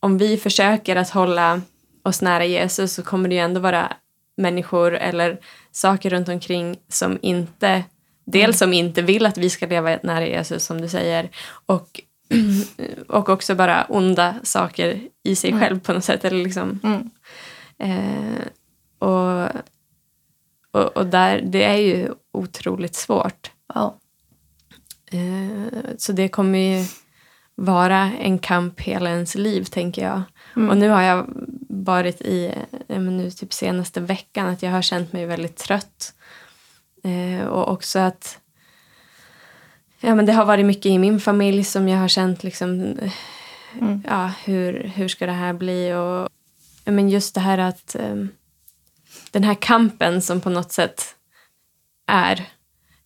[0.01, 1.61] om vi försöker att hålla
[2.05, 3.92] oss nära Jesus så kommer det ju ändå vara
[4.37, 5.38] människor eller
[5.72, 7.85] saker runt omkring som inte
[8.27, 11.31] Dels som inte vill att vi ska leva nära Jesus som du säger
[11.66, 12.01] och,
[13.08, 15.62] och också bara onda saker i sig Mm.
[15.62, 16.24] själv på något sätt.
[16.24, 17.10] Eller liksom, Mm.
[17.78, 18.46] Eh,
[18.98, 19.48] och,
[20.70, 23.50] och, och där, det är ju otroligt svårt.
[23.74, 23.96] Ja.
[25.10, 26.84] Eh, så det kommer ju
[27.54, 30.22] vara en kamp hela ens liv, tänker jag.
[30.56, 30.70] Mm.
[30.70, 31.26] Och nu har jag
[31.68, 32.54] varit i,
[32.88, 36.14] eh, nu typ senaste veckan, att jag har känt mig väldigt trött.
[37.04, 38.38] Eh, och också att
[40.00, 42.96] ja, men det har varit mycket i min familj som jag har känt liksom,
[43.80, 44.02] Mm.
[44.06, 45.92] ja, hur, hur ska det här bli?
[45.92, 46.28] Och,
[46.85, 48.16] ja, men just det här att eh,
[49.30, 51.14] den här kampen som på något sätt
[52.06, 52.44] är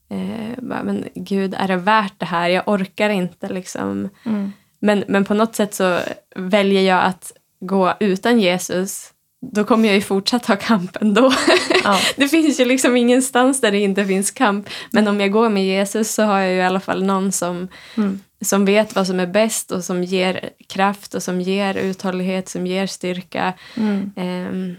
[0.08, 2.48] eh, bara, men gud, är det värt det här?
[2.48, 4.08] Jag orkar inte liksom.
[4.24, 4.52] Mm.
[4.78, 6.00] Men, men på något sätt så
[6.36, 9.09] väljer jag att gå utan Jesus.
[9.42, 11.32] Då kommer jag ju fortsatt ha kamp ändå.
[11.84, 11.98] Ja.
[12.16, 14.68] Det finns ju liksom ingenstans där det inte finns kamp.
[14.90, 17.68] Men om jag går med Jesus så har jag ju i alla fall någon som,
[17.96, 18.20] Mm.
[18.40, 22.66] som vet vad som är bäst och som ger kraft och som ger uthållighet, som
[22.66, 23.52] ger styrka.
[23.76, 24.12] Mm.
[24.16, 24.76] Ehm,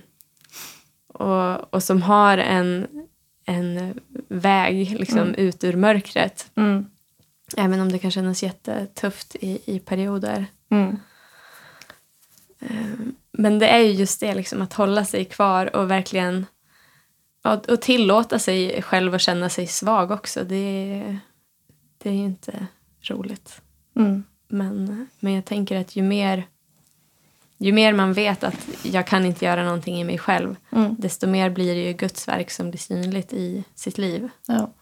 [1.14, 2.88] och, och som har en,
[3.46, 5.36] en väg liksom, Mm.
[5.36, 6.52] ut ur mörkret.
[6.58, 6.86] Mm.
[7.58, 10.46] Även om det kan kännas jättetufft i, i perioder.
[12.62, 16.46] Ehm, Men det är ju just det, liksom, att hålla sig kvar och verkligen
[17.44, 20.44] och, och tillåta sig själv att känna sig svag också.
[20.44, 21.20] Det, är-
[21.98, 22.68] det är ju inte
[23.02, 23.62] roligt.
[23.96, 24.24] Mm.
[24.48, 26.48] Men, men jag tänker att ju mer,
[27.58, 30.96] ju mer man vet att jag kan inte göra någonting i mig själv Mm.
[31.00, 34.30] desto mer blir det ju Guds verk som blir synligt i sitt liv.
[34.48, 34.74] Ja.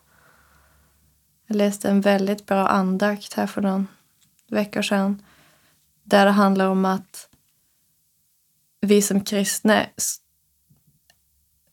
[1.47, 3.87] Jag läste en väldigt bra andakt här för någon
[4.47, 5.21] vecka sedan.
[6.03, 7.28] Där det handlar om att
[8.81, 9.85] vi som kristna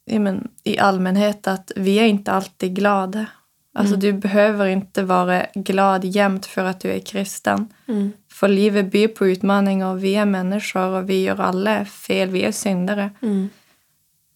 [0.04, 3.26] ja, men, i allmänhet att vi är inte alltid glada.
[3.74, 4.00] Alltså Mm.
[4.00, 7.72] du behöver inte vara glad jämt för att du är kristen.
[7.88, 8.12] Mm.
[8.32, 12.42] För livet byr på utmaningar och vi är människor och vi gör alla fel, vi
[12.42, 13.10] är syndare.
[13.22, 13.48] Mm.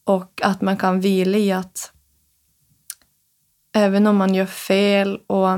[0.05, 1.93] Och att man kan vila i att
[3.73, 5.49] även om man gör fel och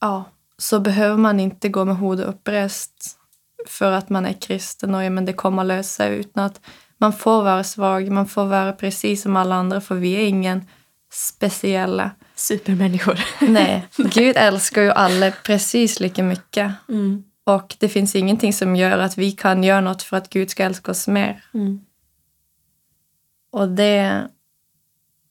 [0.00, 0.24] ja,
[0.58, 3.18] så behöver man inte gå med huvudet upprest
[3.66, 6.60] för att man är kristen och ja, men det kommer att lösa sig utan att
[6.98, 10.66] man får vara svag, man får vara precis som alla andra för vi är ingen
[11.12, 12.10] speciella.
[12.34, 13.20] supermänniskor.
[13.48, 16.72] Nej, Gud älskar ju alla precis lika mycket.
[16.88, 17.24] Mm.
[17.44, 20.64] Och det finns ingenting som gör att vi kan göra något för att Gud ska
[20.64, 21.44] älska oss mer.
[21.54, 21.80] Mm.
[23.52, 24.28] Och det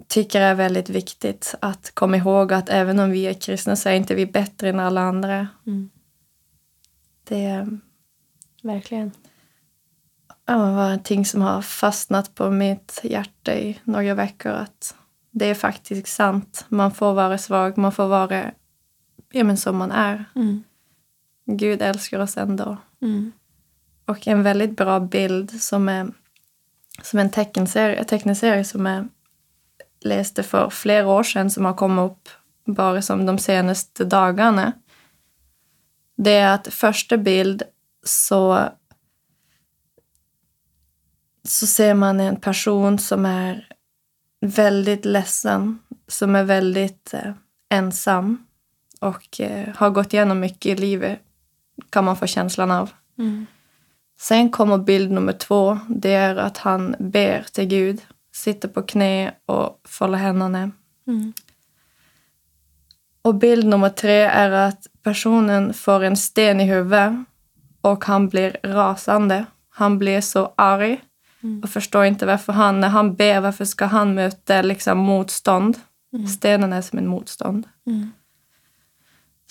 [0.08, 3.90] tycker jag är väldigt viktigt att komma ihåg att även om vi är kristna så
[3.90, 5.48] är inte vi bättre än alla andra.
[5.68, 5.90] Mm.
[7.24, 7.68] Det
[8.62, 9.12] Verkligen.
[10.46, 14.52] ja, var en ting som har fastnat på mitt hjärta i några veckor.
[14.52, 14.96] Att
[15.32, 16.66] det är faktiskt sant.
[16.68, 18.52] Man får vara svag, man får vara
[19.32, 20.26] ja, men som man är.
[20.36, 20.64] Mm.
[21.46, 22.78] Gud älskar oss ändå.
[23.02, 23.32] Mm.
[24.06, 26.12] Och en väldigt bra bild som är
[27.02, 29.08] som en teckenserie, en teckneserie som jag
[30.00, 32.30] läste för flera år sedan som har kommit upp
[32.66, 34.74] bara som de senaste dagarna.
[36.16, 37.64] Det är att första bild
[38.04, 38.70] så
[41.44, 43.68] så ser man en person som är
[44.42, 47.34] väldigt ledsen, som är väldigt eh,
[47.70, 48.46] ensam
[49.00, 51.20] och eh, har gått igenom mycket i livet,
[51.90, 52.90] kan man få känslan av.
[53.18, 53.46] Mm.
[54.20, 55.80] Sen kommer bild nummer två.
[55.90, 58.02] Det är att han ber till Gud,
[58.36, 60.72] sitter på knä och fåller händerna.
[61.08, 61.34] Mm.
[63.22, 67.14] Och bild nummer tre är att personen får en sten i huvudet
[67.82, 69.46] och han blir rasande.
[69.70, 71.02] Han blir så arg
[71.64, 75.78] och förstår inte varför han, när han ber, varför ska han möta liksom motstånd?
[76.38, 77.68] Stenen är som en motstånd.
[77.88, 78.12] Mm.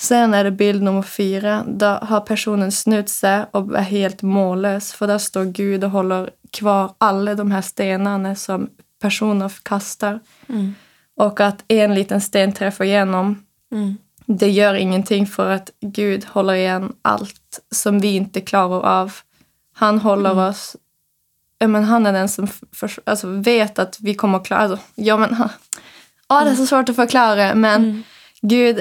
[0.01, 1.65] Sen är det bild nummer fyra.
[1.69, 4.93] Då har personen snutt sig och är helt mållös.
[4.93, 8.69] För där står Gud och håller kvar alla de här stenarna som
[9.01, 10.21] personer kastar.
[10.49, 10.75] Mm.
[11.17, 13.45] Och att en liten sten träffar igenom.
[13.73, 13.97] Mm.
[14.39, 19.13] Det gör ingenting för att Gud håller igen allt som vi inte klarar av.
[19.75, 20.77] Han håller oss...
[21.59, 24.61] Ja, men han är den som för, alltså, vet att vi kommer att klara...
[24.61, 25.49] Alltså, ja, men, han,
[26.29, 28.03] ja, det är så svårt att förklara, men Mm.
[28.43, 28.81] Gud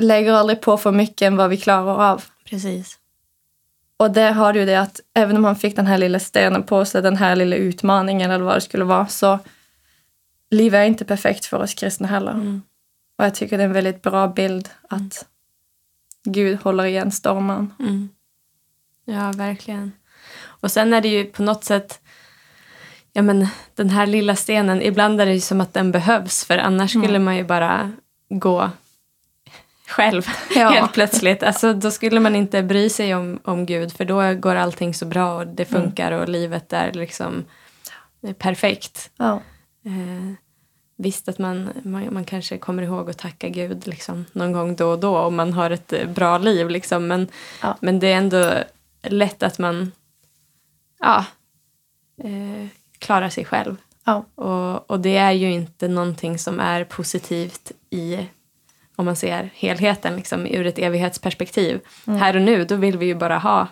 [0.00, 2.24] lägger aldrig på för mycket än vad vi klarar av.
[2.44, 2.98] Precis.
[3.96, 6.84] Och där har du det att även om han fick den här lilla stenen på
[6.84, 9.38] sig, den här lilla utmaningen eller vad det skulle vara, så
[10.50, 12.32] livet är inte perfekt för oss kristna heller.
[12.32, 12.62] Mm.
[13.20, 15.26] Och jag tycker det är en väldigt bra bild att
[16.24, 17.74] Gud håller igen stormen.
[17.78, 18.08] Mm.
[19.04, 19.92] Ja, verkligen.
[20.42, 22.00] Och sen är det ju på något sätt
[23.12, 26.58] Ja men den här lilla stenen, ibland är det ju som att den behövs för
[26.58, 27.92] annars skulle man ju bara
[28.28, 28.70] gå
[29.88, 30.68] själv Ja.
[30.68, 31.42] helt plötsligt.
[31.42, 35.06] Alltså, då skulle man inte bry sig om, om Gud för då går allting så
[35.06, 37.44] bra och det funkar och livet är liksom
[38.38, 39.10] perfekt.
[39.16, 39.42] Ja.
[39.84, 40.34] Eh,
[41.02, 44.90] visst att man, man, man kanske kommer ihåg att tacka Gud liksom, någon gång då
[44.90, 46.70] och då om man har ett eh, bra liv.
[46.70, 47.06] Liksom.
[47.06, 47.28] Men,
[47.62, 47.76] Ja.
[47.80, 48.54] men det är ändå
[49.02, 49.92] lätt att man
[51.00, 51.24] ja,
[52.22, 53.76] eh, klarar sig själv.
[54.04, 54.24] Ja.
[54.34, 58.26] Och, och det är ju inte någonting som är positivt i
[58.96, 61.80] om man ser helheten liksom, ur ett evighetsperspektiv.
[62.06, 63.68] Här och nu då vill vi ju bara ha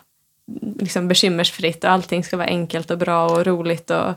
[0.79, 3.91] liksom, bekymmersfritt och allting ska vara enkelt och bra och roligt.
[3.91, 4.15] Och,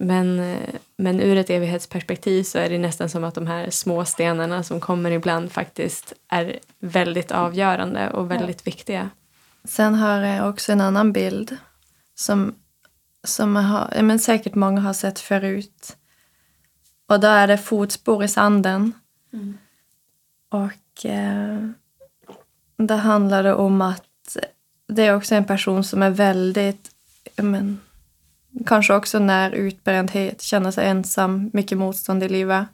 [0.00, 0.56] men,
[0.96, 4.80] men ur ett evighetsperspektiv så är det nästan som att de här små stenarna som
[4.80, 9.10] kommer ibland faktiskt är väldigt avgörande och väldigt viktiga.
[9.64, 11.56] Sen har jag också en annan bild
[12.14, 12.54] som,
[13.24, 15.96] som har, ja, men säkert många har sett förut.
[17.06, 18.92] Och då är det fotspår i sanden.
[20.48, 21.68] Och eh,
[22.76, 24.36] där handlar det om att
[24.86, 26.90] det är också en person som är väldigt,
[27.36, 27.80] ja, men,
[28.66, 32.66] kanske också när utbrändhet, känner sig ensam, mycket motstånd i livet.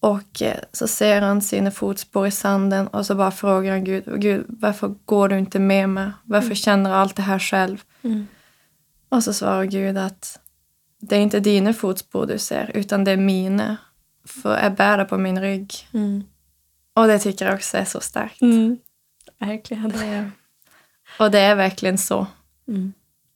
[0.00, 4.04] Och eh, så ser han sina fotspår i sanden och så bara frågar han Gud,
[4.16, 6.10] Gud varför går du inte med mig?
[6.24, 7.82] Varför känner du allt det här själv?
[8.02, 8.26] Mm.
[9.08, 10.40] Och så svarar Gud att
[11.00, 13.76] det är inte dina fotspår du ser, utan det är mina.
[14.26, 15.74] För jag bär det på min rygg.
[15.92, 16.24] Mm.
[16.94, 18.42] Och det tycker jag också är så starkt.
[19.38, 19.88] Verkligen.
[19.88, 20.30] Det,
[21.18, 22.26] och det är verkligen så.
[22.68, 22.92] Mm.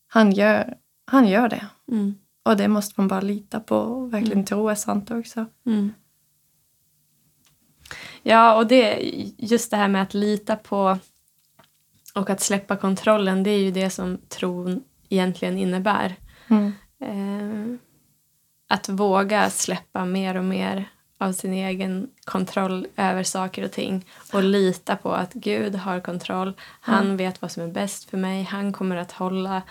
[0.09, 0.75] Han gör,
[1.07, 1.67] han gör det.
[1.93, 2.15] Mm.
[2.43, 5.47] Och det måste man bara lita på och verkligen tro är sant också.
[5.67, 5.93] Mm.
[8.23, 8.99] Ja, och det,
[9.39, 10.99] just det här med att lita på
[12.15, 16.17] och att släppa kontrollen, det är ju det som tron egentligen innebär.
[16.49, 16.73] Mm.
[17.01, 17.79] Eh,
[18.69, 24.43] att våga släppa mer och mer av sin egen kontroll över saker och ting och
[24.43, 26.53] lita på att Gud har kontroll.
[26.81, 28.43] Han vet vad som är bäst för mig.
[28.43, 29.63] Han kommer att hålla.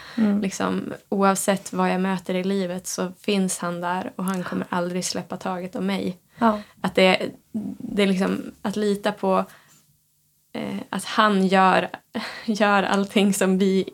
[0.41, 5.05] Liksom, oavsett vad jag möter i livet så finns han där och han kommer aldrig
[5.05, 6.17] släppa taget om mig.
[6.37, 6.61] Ja.
[6.81, 7.31] Att det,
[7.77, 9.45] det är liksom att lita på
[10.53, 11.89] eh, att han gör,
[12.45, 13.89] gör allting som vi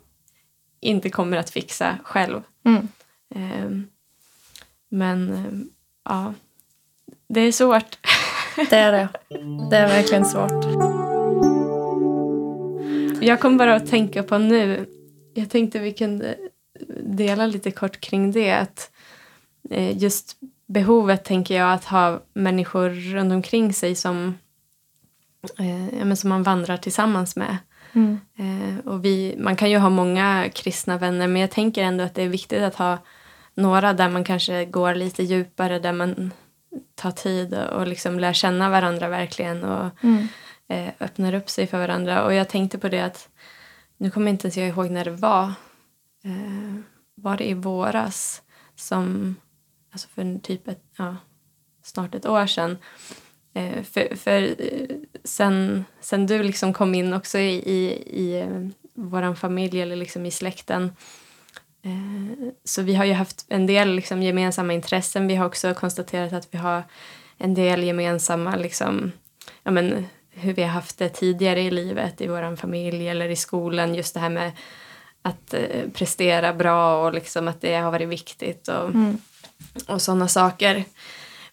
[0.80, 2.41] inte kommer att fixa själv.
[2.66, 2.88] Mm.
[3.36, 3.88] Ehm,
[4.89, 5.70] men ehm,
[6.06, 6.34] ja,
[7.30, 7.97] det är svårt.
[8.69, 9.09] det är det.
[9.69, 10.65] Det är verkligen svårt.
[13.21, 14.86] Jag kom bara att tänka på nu,
[15.34, 16.36] jag tänkte vi kunde
[17.03, 18.51] dela lite kort kring det.
[18.51, 18.91] Att
[19.69, 24.38] eh, just behovet, tänker jag, att ha människor runt omkring sig som,
[25.59, 27.57] eh, som man vandrar tillsammans med.
[27.93, 28.19] Mm.
[28.38, 32.15] Eh, och vi, man kan ju ha många kristna vänner men jag tänker ändå att
[32.15, 32.97] det är viktigt att ha
[33.55, 36.32] några där man kanske går lite djupare, där man
[36.95, 40.28] tar tid och, och liksom lär känna varandra verkligen och Mm.
[40.67, 42.24] eh, öppnar upp sig för varandra.
[42.24, 43.30] Och jag tänkte på det att,
[43.97, 45.43] nu kommer inte ens jag ihåg när det var,
[46.24, 46.76] eh,
[47.15, 48.41] var det i våras
[48.76, 49.36] som,
[49.91, 51.15] alltså för typ ett, ja,
[51.84, 52.78] snart ett år sedan,
[53.53, 58.67] Eh, för för eh, sen, sen du liksom kom in också i, i, i eh,
[58.93, 60.91] vår familj eller liksom i släkten
[62.63, 65.27] så vi har ju haft en del liksom gemensamma intressen.
[65.27, 66.84] Vi har också konstaterat att vi har
[67.38, 69.11] en del gemensamma liksom,
[69.63, 73.36] ja men, hur vi har haft det tidigare i livet i vår familj eller i
[73.36, 73.95] skolan.
[73.95, 74.51] Just det här med
[75.21, 79.17] att eh, prestera bra och liksom att det har varit viktigt och, Mm.
[79.88, 80.84] och sådana saker.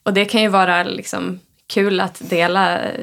[0.03, 3.01] Och det kan ju vara liksom kul att dela eh,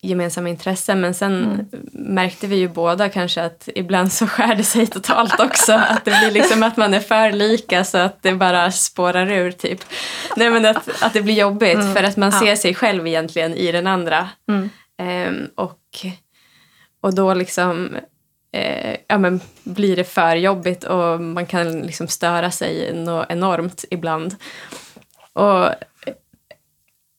[0.00, 1.66] gemensamma intressen men sen Mm.
[1.92, 5.72] märkte vi ju båda kanske att ibland så skär det sig totalt också.
[5.72, 9.52] att det blir liksom att man är för lika så att det bara spårar ur
[9.52, 9.80] typ.
[10.36, 11.94] Nej men att, att det blir jobbigt Mm.
[11.94, 12.40] för att man Ja.
[12.40, 14.28] ser sig själv egentligen i den andra.
[14.48, 14.70] Mm.
[14.98, 15.78] Ehm, och,
[17.02, 17.96] och då liksom
[18.52, 22.88] eh, ja, men blir det för jobbigt och man kan liksom störa sig
[23.28, 24.36] enormt ibland.
[25.32, 25.68] Och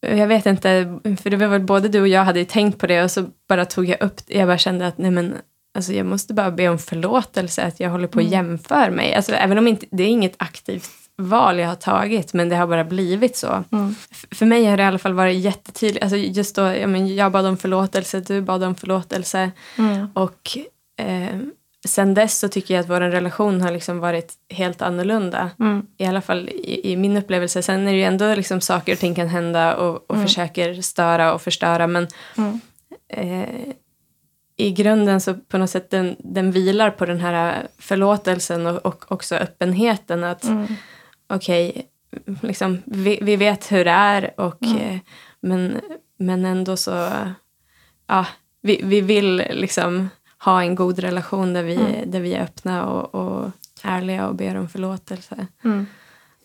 [0.02, 2.88] jag vet inte, för det var väl både du och jag hade ju tänkt på
[2.88, 4.38] det och så bara tog jag upp det.
[4.38, 5.36] Jag bara kände att nej men,
[5.76, 8.34] alltså jag måste bara be om förlåtelse att jag håller på och Mm.
[8.34, 9.14] jämför mig.
[9.16, 12.68] Alltså, även om inte, det är inget aktivt val jag har tagit men det har
[12.68, 13.64] bara blivit så.
[13.72, 13.96] Mm.
[14.32, 16.04] För mig har det i alla fall varit jättetydligt.
[16.04, 19.52] Alltså just då, ja, men jag bad om förlåtelse, du bad om förlåtelse.
[19.78, 20.08] Mm.
[20.14, 20.58] Och
[21.00, 21.40] eh,
[21.88, 25.50] sen dess så tycker jag att vår relation har liksom varit helt annorlunda.
[25.60, 25.86] Mm.
[25.98, 27.62] I alla fall i, i min upplevelse.
[27.64, 30.28] Sen är det ju ändå liksom saker och ting kan hända och, och Mm.
[30.28, 31.88] försöker störa och förstöra.
[31.88, 32.08] Men
[32.38, 32.60] Mm.
[33.10, 33.74] eh,
[34.58, 39.12] i grunden så på något sätt den, den vilar på den här förlåtelsen och, och
[39.12, 40.24] också öppenheten.
[40.24, 40.68] Att Mm.
[41.30, 41.86] okej,
[42.42, 44.78] liksom, vi, vi vet hur det är och, Mm.
[44.78, 44.98] eh,
[45.42, 45.82] men,
[46.18, 47.10] men ändå så,
[48.08, 48.26] ja,
[48.62, 50.10] vi, vi vill liksom
[50.44, 52.12] ha en god relation där vi, Mm.
[52.12, 53.52] där vi är öppna och, och
[53.84, 55.48] ärliga och ber om förlåtelse.
[55.64, 55.88] Mm.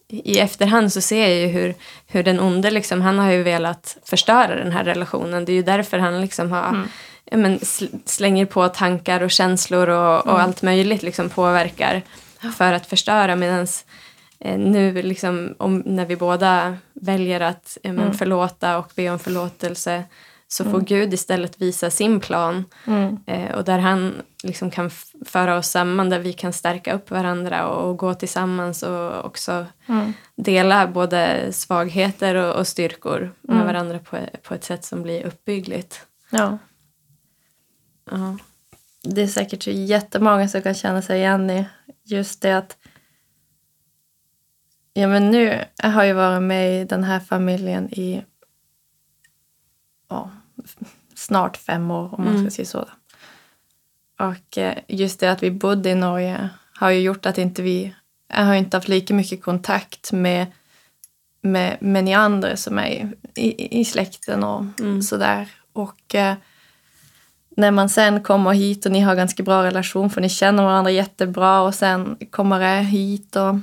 [0.08, 1.74] I efterhand så ser jag ju hur,
[2.06, 5.44] hur den onde, liksom, han har ju velat förstöra den här relationen.
[5.44, 6.88] Det är ju därför han liksom har, Mm.
[7.24, 10.40] ja, men, sl- slänger på tankar och känslor och, och Mm.
[10.42, 12.02] allt möjligt liksom påverkar
[12.56, 13.36] för att förstöra.
[13.36, 13.66] Medan
[14.40, 18.14] eh, nu liksom, om, när vi båda väljer att ja, men, Mm.
[18.18, 20.04] förlåta och be om förlåtelse
[20.48, 20.84] så får Mm.
[20.84, 22.64] Gud istället visa sin plan.
[22.86, 23.18] Mm.
[23.26, 24.90] Eh, och där han liksom kan
[25.26, 29.66] föra oss samman, där vi kan stärka upp varandra och, och gå tillsammans och också
[29.88, 30.12] Mm.
[30.36, 33.66] dela både svagheter och, och styrkor med Mm.
[33.66, 36.06] varandra på, på ett sätt som blir uppbyggligt.
[36.30, 36.58] Ja.
[38.10, 38.38] Ja.
[39.02, 41.66] Det är säkert jättemånga som kan känna sig igen i
[42.04, 42.76] just det att
[44.92, 48.24] Ja, men nu jag har jag varit med i den här familjen i
[50.08, 50.30] ja,
[51.14, 52.50] snart fem år om man Mm.
[52.50, 52.88] ska säga så.
[54.18, 57.94] Och eh, just det att vi bodde i Norge har ju gjort att inte vi
[58.28, 60.46] jag har inte haft lika mycket kontakt med,
[61.40, 65.02] med, med ni andra som är i, i, släkten och Mm.
[65.02, 65.48] sådär.
[65.72, 66.34] Och eh,
[67.56, 70.90] när man sen kommer hit och ni har ganska bra relation för ni känner varandra
[70.90, 73.54] jättebra och sen kommer jag hit och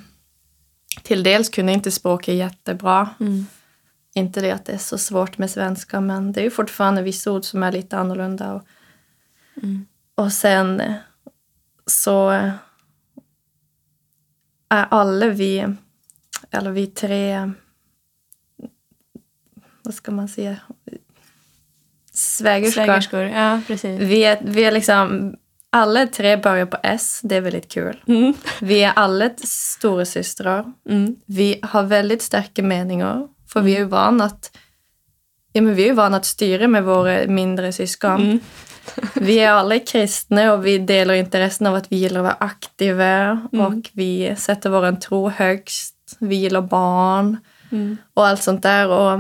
[1.03, 3.09] till dels kunde inte språket jättebra.
[3.19, 3.45] Mm.
[4.13, 7.31] Inte det att det är så svårt med svenska men det är ju fortfarande vissa
[7.31, 8.53] ord som är lite annorlunda.
[8.53, 8.63] Och,
[9.63, 9.85] Mm.
[10.15, 10.81] och sen
[11.85, 12.29] så
[14.69, 15.67] är alla vi,
[16.51, 17.51] eller vi tre,
[19.83, 20.57] vad ska man säga,
[22.11, 22.83] svägerskor.
[22.85, 24.01] Svägerskor, ja precis.
[24.01, 25.35] Vi är, vi är liksom,
[25.69, 28.03] alla tre börjar på S, det är väldigt kul.
[28.07, 28.33] Mm.
[28.61, 30.73] Vi är alla stora systrar.
[30.89, 31.15] Mm.
[31.25, 34.57] Vi har väldigt starka meningar, för vi är ju vana att
[35.55, 38.21] Ja, men vi är vana att styra med våra mindre syskon.
[38.21, 38.39] Mm.
[39.15, 43.47] Vi är alla kristna och vi delar intressen av att vi gillar att vara aktiva
[43.53, 43.65] Mm.
[43.65, 45.95] och vi sätter vår tro högst.
[46.19, 47.37] Vi gillar barn
[47.71, 47.97] Mm.
[48.13, 48.87] och allt sånt där.
[48.89, 49.19] Och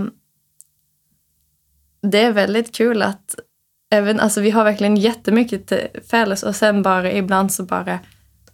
[2.01, 3.35] det är väldigt kul att
[3.91, 7.99] även, alltså vi har verkligen jättemycket till fälles och sen bara ibland så bara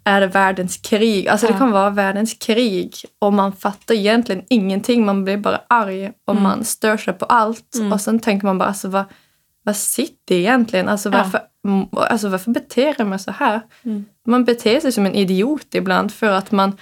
[0.03, 1.27] är det världens krig.
[1.27, 1.51] Alltså Ja.
[1.51, 5.05] det kan vara världens krig och man fattar egentligen ingenting.
[5.05, 6.43] Man blir bara arg och Mm.
[6.43, 7.75] man stör sig på allt.
[7.75, 7.91] Mm.
[7.93, 9.03] Och sen tänker man bara, alltså vad,
[9.63, 10.89] vad sitter egentligen?
[10.89, 13.61] Alltså varför, mm, alltså varför beter jag mig så här?
[13.83, 14.05] Mm.
[14.27, 16.77] Man beter sig som en idiot ibland för att man,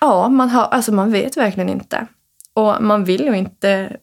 [0.00, 2.06] ja, man, har, alltså man vet verkligen inte.
[2.54, 3.96] Och man vill ju inte,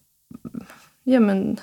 [1.04, 1.60] ja men,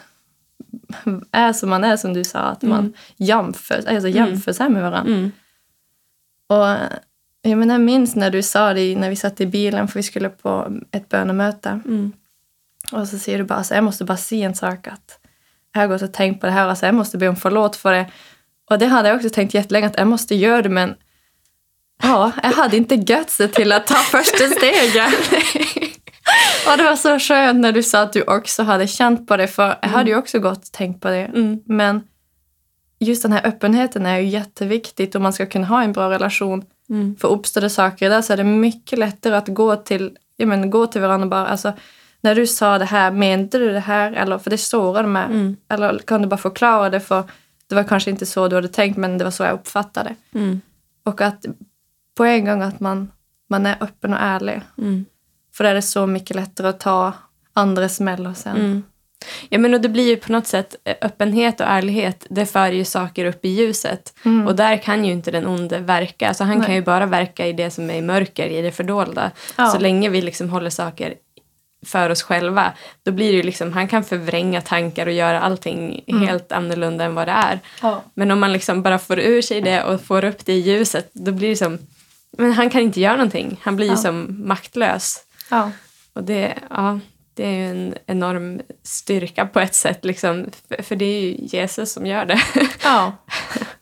[1.33, 2.93] är som man är som du sa, att man Mm.
[3.17, 5.31] jämför, alltså jämför sig med varandra.
[6.51, 6.61] Mm.
[6.61, 6.79] Och
[7.43, 10.03] jag, menar, jag minns när du sa det när vi satt i bilen för vi
[10.03, 11.69] skulle på ett bönemöte.
[11.69, 12.13] Mm.
[12.93, 15.19] Och så säger du bara, alltså, jag måste bara säga en sak att
[15.75, 17.93] jag har gått och tänkt på det här, alltså, jag måste be om förlåt för
[17.93, 18.11] det.
[18.71, 20.95] Och det hade jag också tänkt jättelänge att jag måste göra det, men
[22.03, 25.15] ja, jag hade inte gutset till att ta första steget.
[26.71, 29.47] och det var så skönt när du sa att du också hade känt på det,
[29.47, 31.25] för jag hade ju också gått och tänkt på det.
[31.25, 31.61] Mm.
[31.67, 32.03] Men
[32.99, 36.65] just den här öppenheten är ju jätteviktigt om man ska kunna ha en bra relation.
[36.91, 37.17] Mm.
[37.17, 40.71] För uppstår det saker där så är det mycket lättare att gå till, ja, men,
[40.71, 41.73] gå till varandra bara, alltså,
[42.21, 44.13] när du sa det här, menade du det här?
[44.13, 45.25] Eller, för det sårade mig.
[45.25, 45.57] Mm.
[45.69, 47.01] Eller kan du bara förklara det?
[47.01, 47.25] För
[47.67, 50.39] det var kanske inte så du hade tänkt, men det var så jag uppfattade det.
[50.39, 50.61] Mm.
[51.03, 51.47] Och att
[52.17, 53.11] på en gång att man,
[53.49, 54.61] man är öppen och ärlig.
[54.79, 55.05] Mm.
[55.55, 57.13] För då är det så mycket lättare att ta
[57.53, 58.57] andra smällar sen.
[58.57, 58.83] Mm.
[59.49, 62.27] Ja, men och det blir ju på något sätt eh, öppenhet och ärlighet.
[62.31, 64.15] Det för ju saker upp i ljuset.
[64.25, 64.47] Mm.
[64.47, 66.29] Och där kan ju inte den onde verka.
[66.29, 66.67] Alltså han Nej.
[66.67, 69.31] kan ju bara verka i det som är i mörker, i det fördolda.
[69.57, 69.67] Ja.
[69.67, 71.15] Så länge vi liksom håller saker
[71.87, 76.05] för oss själva, då blir det ju liksom, han kan förvränga tankar och göra allting
[76.07, 76.29] Mm.
[76.29, 77.61] helt annorlunda än vad det är.
[77.83, 78.03] Ja.
[78.15, 81.11] Men om man liksom bara får ur sig det och får upp det i ljuset,
[81.13, 81.79] då blir det som,
[82.39, 83.57] men han kan inte göra någonting.
[83.63, 83.97] Han blir ju Ja.
[83.97, 85.21] som maktlös.
[85.51, 85.71] Ja.
[86.13, 87.01] Och det, ja,
[87.35, 90.05] det är ju en enorm styrka på ett sätt.
[90.05, 90.47] Liksom.
[90.69, 92.41] För, för det är ju Jesus som gör det.
[92.85, 93.13] ja.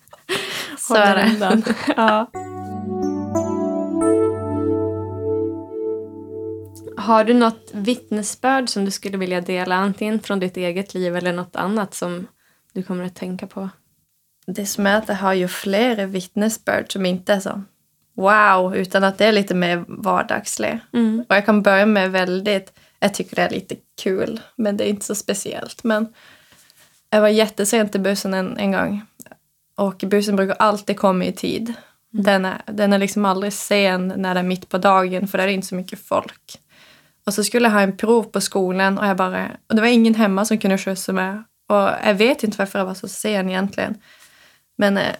[0.78, 1.62] så är det.
[1.96, 2.30] ja.
[6.96, 9.74] Har du något vittnesbörd som du skulle vilja dela?
[9.74, 12.26] Antingen från ditt eget liv eller något annat som
[12.72, 13.68] du kommer att tänka på?
[14.46, 17.62] Det som är att jag har ju flera vittnesbörd som inte är så
[18.14, 20.84] wow, utan att det är lite mer vardagsligt.
[20.92, 21.24] Mm.
[21.28, 22.72] Och jag kan börja med väldigt,
[23.02, 25.84] jag tycker det är lite kul, men det är inte så speciellt.
[25.84, 26.12] Men
[27.10, 29.02] jag var jättesent i bussen en, en gång.
[29.74, 31.74] Och bussen brukar alltid komma i tid.
[32.10, 35.44] Den, är, den är liksom aldrig sen när det är mitt på dagen, för det
[35.44, 36.60] är inte så mycket folk.
[37.26, 39.88] Och så skulle jag ha en prov på skolan och jag bara, och det var
[39.88, 41.42] ingen hemma som kunde skjutsa mig.
[41.68, 43.94] Och jag vet inte varför jag var så sen egentligen.
[44.78, 45.14] Men eh,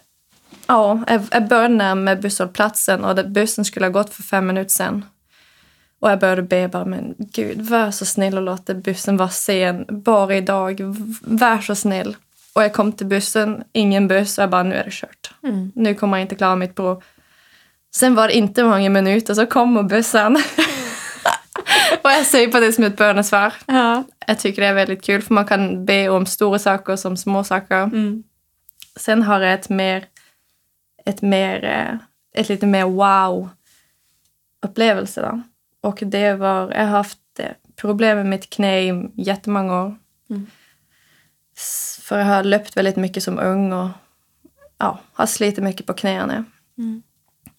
[0.67, 4.47] ja, jag, jag började närma mig busshållplatsen och det, bussen skulle ha gått för fem
[4.47, 5.05] minuter sen.
[6.03, 9.85] Och jag började be bara, men gud, var så snäll och låt bussen vara sen.
[9.89, 10.81] Bara idag,
[11.21, 12.17] var så snäll.
[12.53, 15.35] Och jag kom till bussen, ingen buss, och jag bara, nu är det kört.
[15.43, 15.73] Mm.
[15.75, 17.03] Nu kommer jag inte klara mitt prov.
[17.95, 20.37] Sen var det inte många minuter så kommer bussen.
[22.03, 23.55] och jag säger på det som ett bönesvar.
[23.67, 24.05] Ja.
[24.27, 27.45] Jag tycker det är väldigt kul för man kan be om stora saker som små
[27.45, 27.83] saker.
[27.83, 28.23] Mm.
[28.97, 30.05] Sen har jag ett mer,
[31.05, 31.95] ett mer, eh,
[32.41, 33.49] ett lite mer wow
[34.63, 35.43] upplevelse då.
[35.83, 39.97] Och det var, jag har haft eh, problem med mitt knä i jättemånga år.
[40.31, 40.47] Mm.
[42.01, 43.89] För jag har löpt väldigt mycket som ung och
[44.79, 46.45] ja, har slitit mycket på knäna.
[46.79, 47.03] Mm.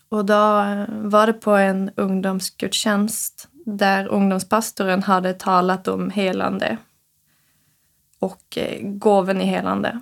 [0.10, 6.78] Och då eh, var det på en ungdomsgudstjänst där ungdomspastoren hade talat om helande
[8.20, 10.00] och eh, gåvan i helande.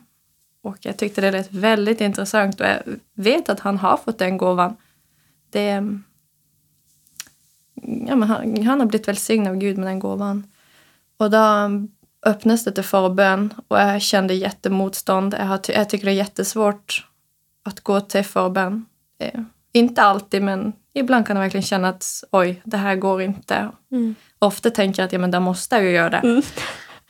[0.64, 2.82] Och jag tyckte det lät väldigt intressant och jag
[3.14, 4.76] vet att han har fått den gåvan.
[5.50, 5.84] Det,
[8.08, 10.48] ja, men han, han har blivit välsignad av Gud med den gåvan.
[11.18, 11.70] Och då
[12.26, 15.36] öppnades det till förbön och jag kände jättemotstånd.
[15.40, 17.08] Jag, har, jag tycker det är jättesvårt
[17.66, 18.86] att gå till förbön.
[19.20, 19.42] Eh,
[19.74, 23.70] inte alltid, men ibland kan jag verkligen känna att oj, det här går inte.
[23.92, 24.16] Mm.
[24.40, 26.18] Ofta tänker jag att ja, men då måste jag ju göra det.
[26.18, 26.42] Mm.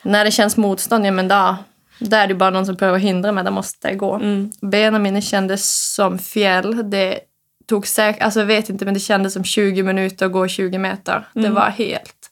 [0.03, 1.57] När det känns motstånd, ja men då,
[1.99, 4.15] då är det bara någon som prövar hindra mig, då måste jag gå.
[4.15, 4.51] Mm.
[4.61, 6.89] Benen mina kändes som fjäll.
[6.89, 7.19] Det
[7.66, 10.78] tog säkert, alltså jag vet inte, men det kändes som 20 minuter att gå 20
[10.78, 11.28] meter.
[11.34, 11.53] Det Mm.
[11.53, 12.30] var helt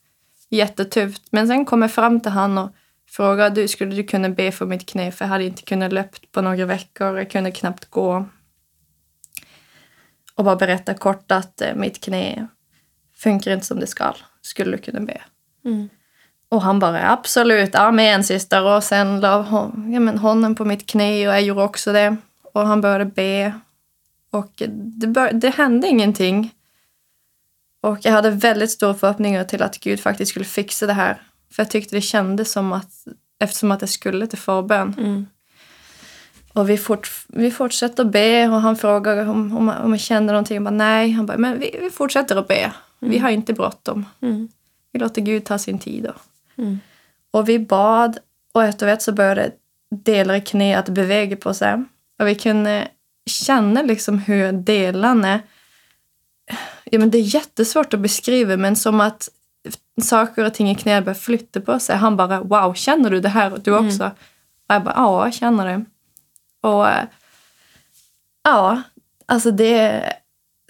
[0.50, 1.22] jättetufft.
[1.30, 2.70] Men sen kom jag fram till han och
[3.10, 5.12] frågade, du skulle du kunna be för mitt knä?
[5.12, 8.26] För jag hade inte kunnat löpt på några veckor, jag kunde knappt gå.
[10.34, 12.46] Och bara berätta kort att eh, mitt knä
[13.16, 14.12] funkar inte som det ska.
[14.42, 15.20] Skulle du kunna be?
[15.64, 15.88] Mm.
[16.48, 18.64] Och han bara absolut, amen syster.
[18.64, 22.16] Och sen la hon, ja, men honom på mitt knä och jag gjorde också det.
[22.54, 23.52] Och han började be.
[24.30, 26.54] Och det, bör, det hände ingenting.
[27.80, 31.22] Och jag hade väldigt stora förhoppningar till att Gud faktiskt skulle fixa det här.
[31.50, 33.06] För jag tyckte det kändes som att,
[33.38, 34.94] eftersom att jag skulle till förbön.
[34.98, 35.26] Mm.
[36.52, 40.32] Och vi, fort, vi fortsätter att be och han frågar om, om, om jag känner
[40.32, 40.54] någonting.
[40.54, 41.10] Jag bara, nej.
[41.10, 42.72] Han bara, men vi, vi fortsätter att be.
[42.98, 44.06] Vi har inte bråttom.
[44.20, 44.48] Mm.
[44.92, 46.04] Vi låter Gud ta sin tid.
[46.04, 46.12] Då.
[46.62, 46.80] Mm.
[47.30, 48.18] Och vi bad
[48.52, 49.50] och efter ett så började
[49.90, 51.84] delar i knä att bevega på sig.
[52.18, 52.88] Och vi kunde
[53.30, 55.40] känna liksom hur delarna...
[56.84, 59.28] Ja, men det är jättesvårt att beskriva, men som att
[60.02, 61.96] saker och ting i knät började flytta på sig.
[61.96, 64.02] Han bara wow, känner du det här du också?
[64.02, 64.14] Mm.
[64.68, 65.84] Och jag bara ja, jag känner det.
[66.68, 66.86] Och
[68.44, 68.82] ja,
[69.26, 70.12] alltså det...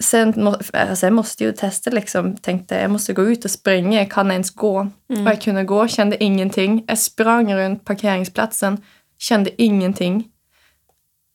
[0.03, 2.37] Sen, må- eh, sen måste jag ju testa liksom.
[2.37, 4.05] Tänkte jag måste gå ut och springa.
[4.05, 4.79] Kan jag ens gå?
[5.09, 5.27] Mm.
[5.27, 6.83] Och jag kunde gå, kände ingenting.
[6.87, 8.81] Jag sprang runt parkeringsplatsen,
[9.17, 10.27] kände ingenting.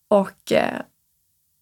[0.09, 0.81] Och eh,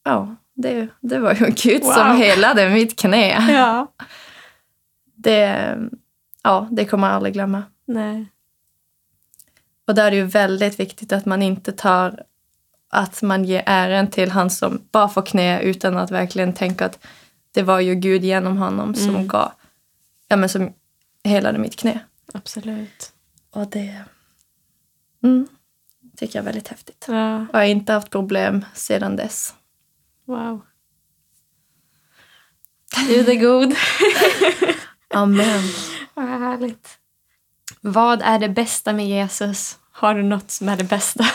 [0.05, 1.93] ja, det, det var ju Gud Wow.
[1.93, 3.53] som helade mitt knä.
[3.53, 3.93] Ja.
[5.15, 5.77] Det,
[6.43, 7.63] ja, det kommer jag aldrig glömma.
[7.87, 8.27] Nej.
[9.87, 12.23] Och där är det ju väldigt viktigt att man inte tar
[12.91, 17.07] att man ger äran till han som bara får knä utan att verkligen tänka att
[17.53, 19.27] det var ju Gud genom honom som Mm.
[19.29, 19.53] gav,
[20.29, 20.73] ja men som
[21.25, 22.01] helade mitt knä.
[22.35, 23.13] Absolut.
[23.51, 24.03] Och det
[25.23, 25.47] mm,
[26.17, 27.05] tycker jag är väldigt häftigt.
[27.09, 27.37] Ja.
[27.39, 29.55] Och jag har inte haft problem sedan dess.
[30.25, 30.61] Wow.
[33.09, 33.75] Gud är god.
[35.15, 35.63] Amen.
[36.15, 36.99] Vad härligt.
[37.81, 39.79] Vad är det bästa med Jesus?
[39.91, 41.25] Har du något som är det bästa?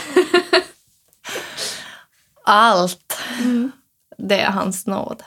[2.43, 3.17] Allt.
[4.17, 5.23] Det är hans nåd.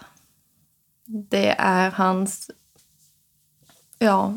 [1.04, 2.50] Det är hans...
[3.98, 4.34] Ja.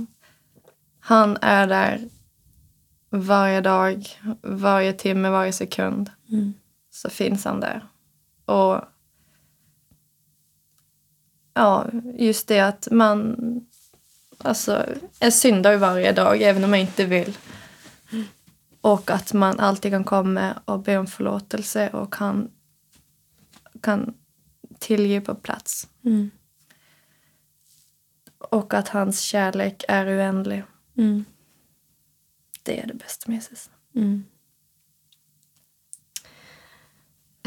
[0.99, 2.09] Han är där
[3.09, 4.07] varje dag,
[4.41, 6.11] varje timme, varje sekund.
[6.30, 6.53] Mm.
[6.91, 7.88] Så finns han där.
[8.45, 8.82] Och
[11.56, 11.88] ja,
[12.18, 13.36] just det att man...
[14.38, 14.86] Alltså,
[15.20, 17.38] jag syndar ju varje dag, även om jag inte vill.
[18.82, 22.51] Och att man alltid kan komma och be om förlåtelse och kan,
[23.82, 24.14] kan
[24.80, 25.89] tillge på plats.
[26.03, 26.32] Mm.
[28.38, 30.64] Och att hans kärlek är oändlig.
[30.97, 31.26] Mm.
[32.64, 33.70] Det är det bästa med Jesus.
[33.95, 34.26] Mm.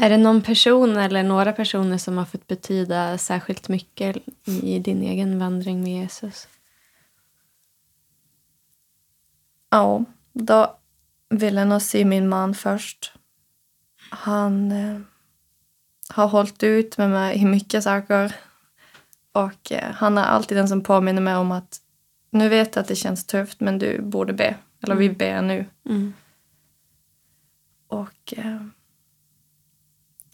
[0.01, 4.17] Är det någon person eller några personer som har fått betyda särskilt mycket
[4.63, 6.47] i din egen vandring med Jesus?
[9.69, 10.77] Ja, då
[11.29, 13.13] vill jag nog se min man först.
[14.09, 14.99] Han eh,
[16.09, 18.35] har hållit ut med mig i mycket saker.
[19.31, 21.77] Och eh, han är alltid den som påminner mig om att
[22.31, 24.55] nu vet jag att det känns tufft men du borde be.
[24.81, 25.65] Eller vi ber nu.
[25.85, 26.13] Mm.
[27.87, 28.61] Och eh,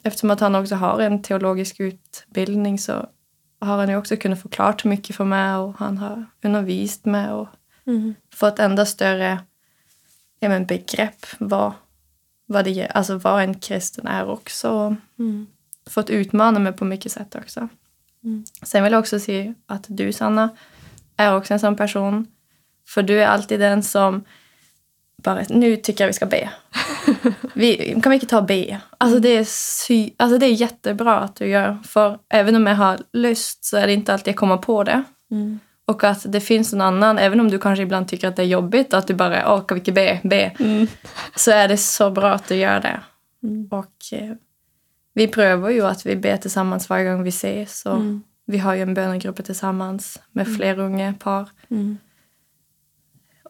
[0.06, 3.10] eftersom att han också har en teologisk utbildning så
[3.60, 7.48] har han ju också kunnat förklara mycket för mig och han har undervisat mig och
[7.88, 8.16] Mm.
[8.34, 9.40] fått ända större
[10.40, 11.74] ja, men begrepp vad,
[12.46, 14.96] vad, det, alltså vad en kristen är också.
[15.20, 15.48] Mm.
[15.90, 17.68] fått utmana mig på mycket sätt också.
[18.24, 18.46] Mm.
[18.62, 20.50] Sen vill jag också se att du, Sanna,
[21.18, 22.28] är också en sån person.
[22.88, 24.24] För du är alltid den som
[25.26, 26.50] bara, nu tycker jag vi ska be.
[27.54, 28.82] Vi, kan inte ta be?
[28.98, 31.78] Alltså det, är sy, alltså det är jättebra att du gör.
[31.84, 35.04] För även om jag har lust så är det inte alltid jag kommer på det.
[35.32, 35.60] Mm.
[35.86, 38.48] Och att det finns någon annan, även om du kanske ibland tycker att det är
[38.48, 40.52] jobbigt, att du bara, åh, kan vi inte be, be.
[40.60, 40.88] Mm.
[41.36, 43.00] Så är det så bra att du gör det.
[43.44, 43.68] Mm.
[43.72, 44.32] Och eh,
[45.14, 47.86] vi prövar ju att vi ber tillsammans varje gång vi ses.
[47.86, 48.24] Och Mm.
[48.48, 51.50] Vi har ju en bönegrupp tillsammans med fler unga par.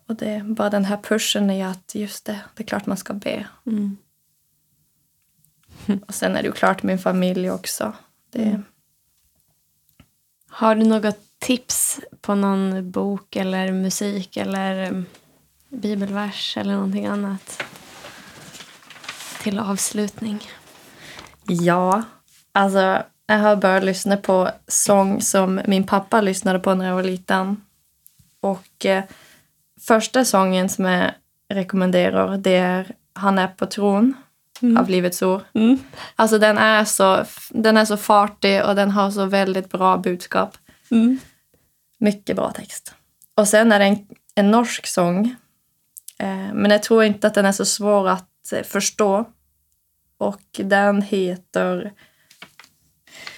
[0.08, 0.12] Mm.
[0.12, 3.14] Och det bara den här pushen i att just det, det är klart man ska
[3.14, 3.48] be.
[3.66, 3.98] Mm.
[6.08, 7.94] Och sen är det ju klart min familj också.
[8.32, 8.64] Det, Mm.
[10.50, 15.06] Har du något tips på någon bok eller musik eller um,
[15.70, 17.64] bibelvers eller någonting annat?
[19.42, 20.40] Till avslutning.
[21.48, 22.04] Ja,
[22.52, 27.04] alltså jag har börjat lyssna på sång som min pappa lyssnade på när jag var
[27.04, 27.62] liten.
[28.40, 29.04] Och eh,
[29.88, 31.12] första sången som jag
[31.50, 34.14] rekommenderar det är Han är på tron
[34.78, 35.42] av Livets Ord.
[35.54, 35.78] Mm.
[36.16, 40.58] Alltså den är, så, den är så fartig och den har så väldigt bra budskap.
[40.92, 41.20] Mm.
[41.98, 42.94] Mycket bra text.
[43.36, 45.36] Och sen är det en, en norsk sång.
[46.20, 49.26] Eh, men jag tror inte att den är så svår att eh, förstå.
[50.18, 51.94] Och den heter...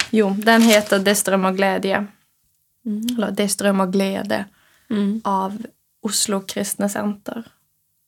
[0.10, 2.08] Jo, den heter Det strömmar glädje.
[2.86, 3.08] Mm.
[3.18, 4.46] Eller Det strömmar glädje
[4.90, 5.22] Mm.
[5.24, 5.66] av
[6.08, 7.44] Oslo Kristna Center.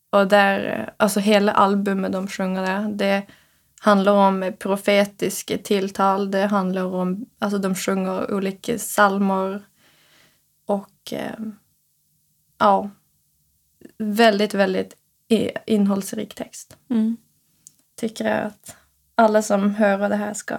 [0.09, 3.25] Och där, alltså hela albumet de sjunger där, det
[3.79, 9.63] handlar om profetiska tilltal, det handlar om, alltså de sjunger olika psalmer
[10.65, 11.39] och eh,
[12.57, 12.89] ja,
[13.97, 14.95] väldigt, väldigt
[15.65, 16.77] innehållsrik text.
[16.89, 17.17] Mm.
[17.95, 18.75] Tycker jag att
[19.15, 20.57] alla som hör det här ska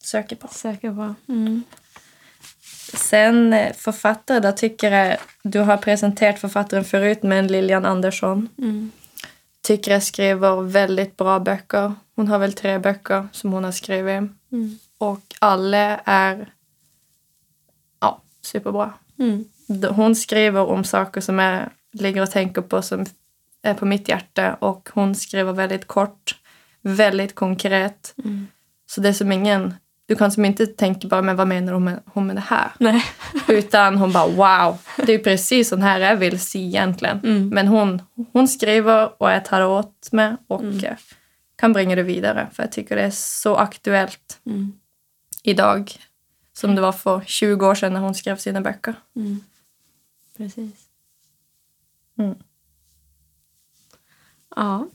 [0.00, 0.48] söka på.
[0.48, 1.14] Söka på.
[1.32, 1.62] Mm.
[2.94, 8.48] Sen eh, författare, där tycker jag du har presenterat författaren förut, men Lilian Andersson.
[8.58, 8.90] Mm.
[9.62, 11.92] Tycker jag skriver väldigt bra böcker.
[12.16, 14.30] Hon har väl tre böcker som hon har skrivit.
[14.52, 14.78] Mm.
[14.98, 16.52] Och alla är
[18.00, 18.92] ja, superbra.
[19.18, 19.44] Mm.
[19.90, 23.06] Hon skriver om saker som jag ligger och tänker på som
[23.62, 26.40] är på mitt hjärta och hon skriver väldigt kort,
[26.82, 28.14] väldigt konkret.
[28.24, 28.46] Mm.
[28.86, 29.74] Så det är som ingen...
[30.08, 32.70] Du kan som inte tänka bara, men vad menar hon med, hon med det här?
[32.78, 33.04] Nej.
[33.48, 37.18] Utan hon bara, wow, det är precis sån här jag vill se egentligen.
[37.24, 37.48] Mm.
[37.48, 38.02] Men hon,
[38.32, 40.84] hon skriver och jag tar åt mig och Mm.
[40.84, 40.96] eh,
[41.56, 42.48] kan bringa det vidare.
[42.52, 44.72] För jag tycker det är så aktuellt Mm.
[45.42, 45.92] idag
[46.52, 48.94] som det var för 20 år sedan när hon skrev sina böcker.
[49.16, 49.40] Mm.
[50.36, 50.72] Precis.
[52.18, 52.34] Mm.
[54.56, 54.86] Ja.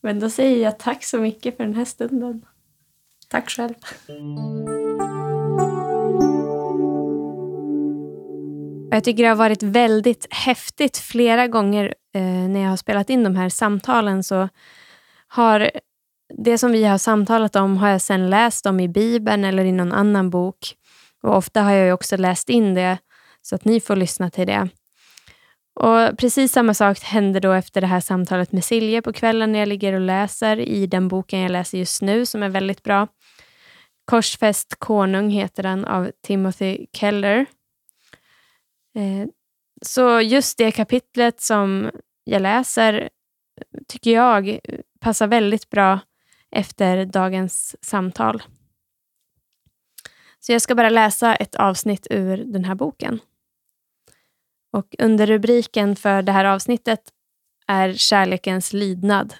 [0.00, 2.46] Men då säger jag tack så mycket för den här stunden.
[3.32, 3.74] Tack själv.
[8.90, 13.24] Jag tycker det har varit väldigt häftigt flera gånger eh, när jag har spelat in
[13.24, 14.48] de här samtalen så
[15.28, 15.70] har
[16.38, 19.72] det som vi har samtalat om har jag sen läst om i Bibeln eller i
[19.72, 20.74] någon annan bok.
[21.22, 22.98] Och Ofta har jag ju också läst in det
[23.42, 24.68] så att ni får lyssna till det.
[25.74, 29.58] Och Precis samma sak händer då efter det här samtalet med Silje på kvällen när
[29.58, 33.08] jag ligger och läser i den boken jag läser just nu som är väldigt bra.
[34.04, 37.46] Korsfäst konung heter den av Timothy Keller.
[38.94, 39.28] Eh,
[39.84, 41.90] Så just det kapitlet som
[42.24, 43.08] jag läser
[43.88, 44.58] tycker jag
[45.00, 46.00] passar väldigt bra
[46.50, 48.42] efter dagens samtal.
[50.40, 53.20] Så jag ska bara läsa ett avsnitt ur den här boken.
[54.72, 57.00] Och under rubriken för det här avsnittet
[57.66, 59.34] är kärlekens lydnad.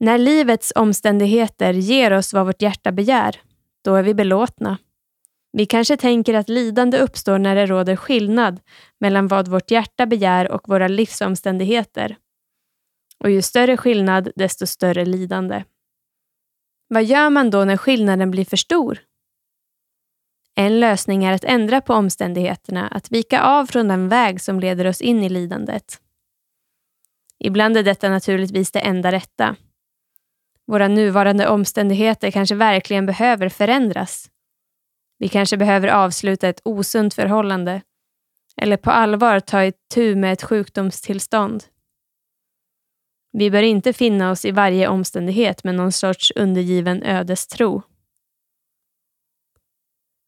[0.00, 3.40] När livets omständigheter ger oss vad vårt hjärta begär,
[3.84, 4.78] då är vi belåtna.
[5.52, 8.60] Vi kanske tänker att lidande uppstår när det råder skillnad
[9.00, 12.16] mellan vad vårt hjärta begär och våra livsomständigheter.
[13.18, 15.64] Och ju större skillnad, desto större lidande.
[16.88, 18.98] Vad gör man då när skillnaden blir för stor?
[20.54, 24.86] En lösning är att ändra på omständigheterna, att vika av från den väg som leder
[24.86, 26.00] oss in i lidandet.
[27.38, 29.56] Ibland är detta naturligtvis det enda rätta.
[30.70, 34.30] Våra nuvarande omständigheter kanske verkligen behöver förändras.
[35.18, 37.82] Vi kanske behöver avsluta ett osunt förhållande
[38.56, 41.64] eller på allvar ta itu med ett sjukdomstillstånd.
[43.32, 47.82] Vi bör inte finna oss i varje omständighet med någon sorts undergiven ödestro.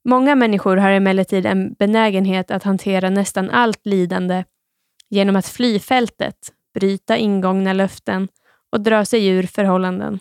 [0.04, 4.44] Många människor har emellertid en benägenhet att hantera nästan allt lidande
[5.08, 8.28] genom att fly fältet, bryta ingångna löften
[8.70, 10.18] och dra sig ur förhållanden.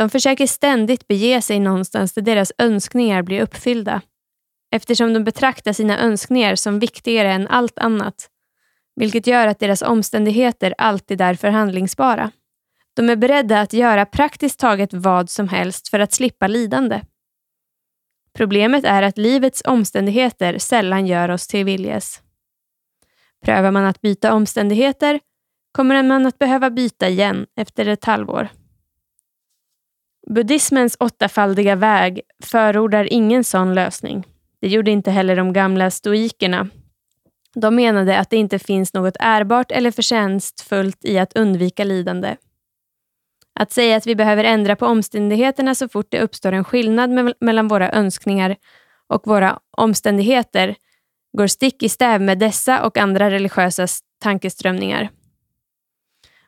[0.00, 4.02] De försöker ständigt bege sig någonstans där deras önskningar blir uppfyllda,
[4.70, 8.28] eftersom de betraktar sina önskningar som viktigare än allt annat,
[8.96, 12.30] vilket gör att deras omständigheter alltid är förhandlingsbara.
[12.94, 17.00] De är beredda att göra praktiskt taget vad som helst för att slippa lidande.
[18.34, 22.22] Problemet är att livets omständigheter sällan gör oss till viljes.
[23.44, 25.20] Prövar man att byta omständigheter
[25.72, 28.48] kommer man att behöva byta igen efter ett halvår.
[30.34, 34.26] Buddhismens åttafaldiga väg förordar ingen sån lösning.
[34.60, 36.68] Det gjorde inte heller de gamla stoikerna.
[37.54, 42.36] De menade att det inte finns något ärbart eller förtjänstfullt i att undvika lidande.
[43.54, 47.34] Att säga att vi behöver ändra på omständigheterna så fort det uppstår en skillnad me-
[47.40, 48.56] mellan våra önskningar
[49.06, 50.74] och våra omständigheter
[51.36, 53.86] går stick i stäv med dessa och andra religiösa
[54.22, 55.08] tankeströmningar.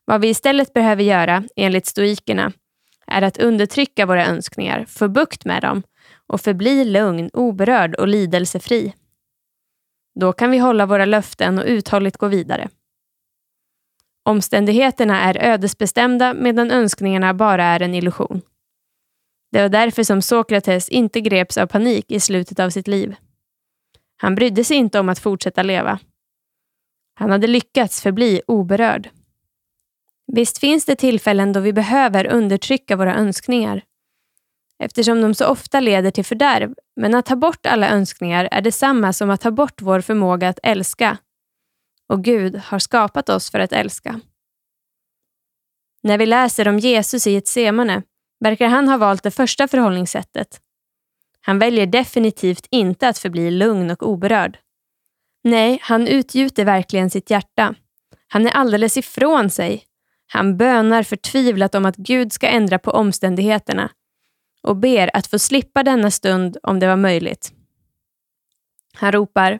[0.04, 2.52] Vad vi istället behöver göra, enligt stoikerna,
[3.06, 5.82] är att undertrycka våra önskningar, få bukt med dem
[6.26, 8.94] och förbli lugn, oberörd och lidelsefri.
[10.20, 12.68] Då kan vi hålla våra löften och uthålligt gå vidare.
[14.24, 18.42] Omständigheterna är ödesbestämda medan önskningarna bara är en illusion.
[19.52, 23.14] Det var därför som Sokrates inte greps av panik i slutet av sitt liv.
[24.16, 25.98] Han brydde sig inte om att fortsätta leva.
[27.14, 29.10] Han hade lyckats förbli oberörd.
[30.26, 33.82] Visst finns det tillfällen då vi behöver undertrycka våra önskningar
[34.82, 39.12] eftersom de så ofta leder till fördärv, men att ta bort alla önskningar är detsamma
[39.12, 41.18] som att ta bort vår förmåga att älska.
[42.08, 44.20] Och Gud har skapat oss för att älska.
[46.02, 48.02] När vi läser om Jesus i ett semane
[48.40, 50.60] verkar han ha valt det första förhållningssättet.
[51.40, 54.58] Han väljer definitivt inte att förbli lugn och oberörd.
[55.44, 57.74] Nej, han utgjuter verkligen sitt hjärta.
[58.28, 59.84] Han är alldeles ifrån sig.
[60.34, 63.90] Han bönar förtvivlat om att Gud ska ändra på omständigheterna
[64.62, 67.52] och ber att få slippa denna stund om det var möjligt.
[68.94, 69.58] Han ropar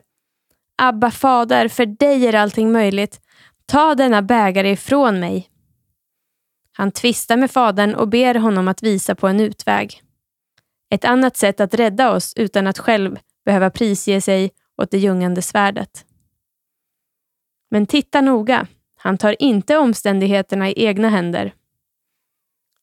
[0.77, 3.21] Abba fader, för dig är allting möjligt.
[3.65, 5.49] Ta denna bägare ifrån mig.
[6.71, 10.01] Han tvistar med fadern och ber honom att visa på en utväg.
[10.89, 15.41] Ett annat sätt att rädda oss utan att själv behöva prisge sig åt det ljungande
[15.41, 16.05] svärdet.
[17.69, 18.67] Men titta noga,
[19.03, 21.53] han tar inte omständigheterna i egna händer.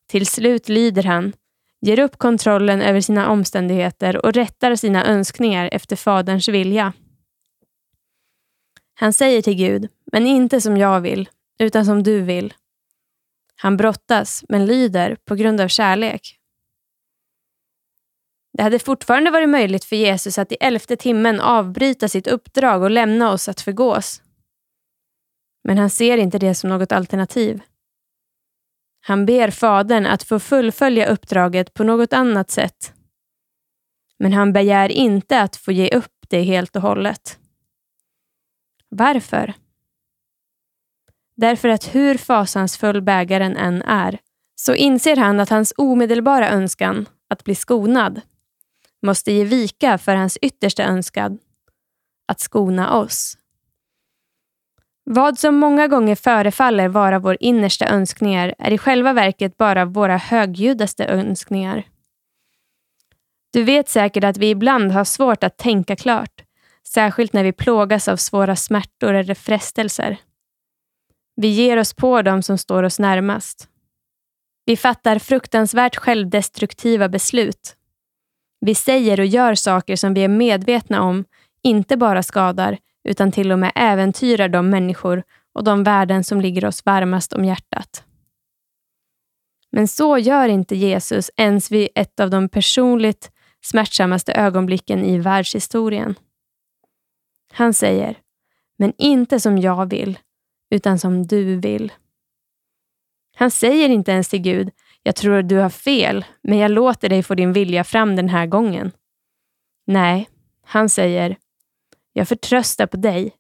[0.09, 1.33] Till slut lyder han,
[1.81, 6.93] ger upp kontrollen över sina omständigheter och rättar sina önskningar efter Faderns vilja.
[8.95, 12.55] Han säger till Gud, men inte som jag vill, utan som du vill.
[13.57, 16.37] Han brottas, men lyder på grund av kärlek.
[18.53, 22.91] Det hade fortfarande varit möjligt för Jesus att i elfte timmen avbryta sitt uppdrag och
[22.91, 24.23] lämna oss att förgås.
[25.65, 27.63] Men han ser inte det som något alternativ.
[29.01, 32.95] Han ber Fadern att få fullfölja uppdraget på något annat sätt.
[34.19, 37.39] Men han begär inte att få ge upp det helt och hållet.
[38.89, 39.55] Varför?
[41.35, 44.19] Därför att hur fasansfull bägaren än är,
[44.55, 48.21] så inser han att hans omedelbara önskan, att bli skonad,
[49.03, 51.39] måste ge vika för hans yttersta önskan,
[52.27, 53.37] att skona oss.
[55.13, 60.17] Vad som många gånger förefaller vara vår innersta önskningar är i själva verket bara våra
[60.17, 61.87] högljuddaste önskningar.
[63.53, 66.45] Du vet säkert att vi ibland har svårt att tänka klart,
[66.89, 70.17] särskilt när vi plågas av svåra smärtor eller frestelser.
[71.37, 73.69] Vi ger oss på dem som står oss närmast.
[74.65, 77.77] Vi fattar fruktansvärt självdestruktiva beslut.
[78.61, 81.25] Vi säger och gör saker som vi är medvetna om
[81.63, 85.23] inte bara skadar, utan till och med äventyrar de människor
[85.53, 88.05] och de värden som ligger oss varmast om hjärtat.
[89.73, 93.31] Men så gör inte Jesus ens vid ett av de personligt
[93.65, 96.15] smärtsammaste ögonblicken i världshistorien.
[97.53, 98.19] Han säger,
[98.79, 100.19] men inte som jag vill,
[100.71, 101.93] utan som du vill.
[103.37, 104.71] Han säger inte ens till Gud,
[105.03, 108.29] jag tror att du har fel, men jag låter dig få din vilja fram den
[108.29, 108.93] här gången.
[109.87, 110.29] Nej,
[110.65, 111.37] han säger,
[112.21, 113.33] jag förtröstar på dig,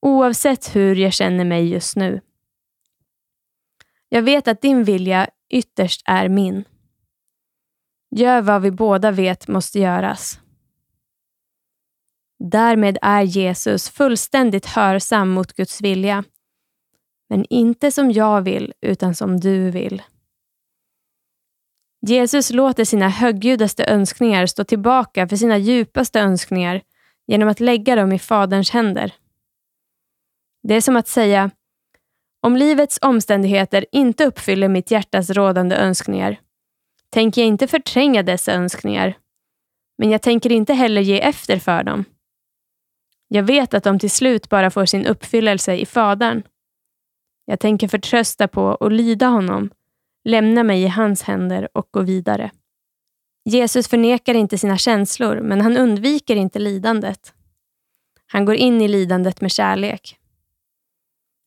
[0.00, 2.20] oavsett hur jag känner mig just nu.
[4.08, 6.64] Jag vet att din vilja ytterst är min.
[8.10, 10.40] Gör vad vi båda vet måste göras.
[12.38, 16.24] Därmed är Jesus fullständigt hörsam mot Guds vilja.
[17.28, 20.02] Men inte som jag vill, utan som du vill.
[22.06, 26.82] Jesus låter sina högljuddaste önskningar stå tillbaka för sina djupaste önskningar
[27.26, 29.14] genom att lägga dem i Faderns händer.
[30.62, 31.50] Det är som att säga,
[32.40, 36.40] om livets omständigheter inte uppfyller mitt hjärtas rådande önskningar,
[37.10, 39.14] tänker jag inte förtränga dessa önskningar,
[39.98, 42.04] men jag tänker inte heller ge efter för dem.
[43.28, 46.42] Jag vet att de till slut bara får sin uppfyllelse i Fadern.
[47.44, 49.70] Jag tänker förtrösta på och lyda honom,
[50.24, 52.50] lämna mig i hans händer och gå vidare.
[53.44, 57.34] Jesus förnekar inte sina känslor, men han undviker inte lidandet.
[58.26, 60.18] Han går in i lidandet med kärlek.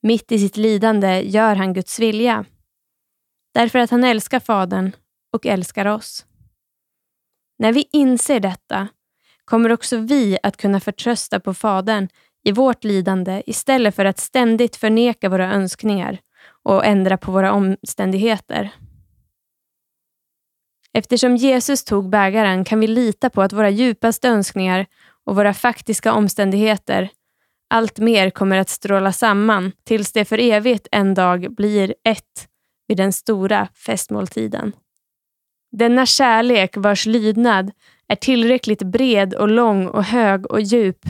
[0.02, 2.46] Mitt i sitt lidande gör han Guds vilja.
[3.54, 4.91] Därför att han älskar Fadern
[5.34, 6.26] och älskar oss.
[7.58, 8.88] När vi inser detta
[9.46, 12.08] kommer också vi att kunna förtrösta på Fadern
[12.43, 16.18] i vårt lidande istället för att ständigt förneka våra önskningar
[16.64, 18.72] och ändra på våra omständigheter.
[20.98, 24.86] Eftersom Jesus tog bägaren kan vi lita på att våra djupaste önskningar
[25.26, 27.10] och våra faktiska omständigheter
[27.70, 32.48] allt mer kommer att stråla samman tills det för evigt en dag blir ett
[32.88, 34.72] vid den stora festmåltiden.
[35.72, 37.72] Denna kärlek vars lydnad
[38.08, 41.06] är tillräckligt bred och lång och hög och djup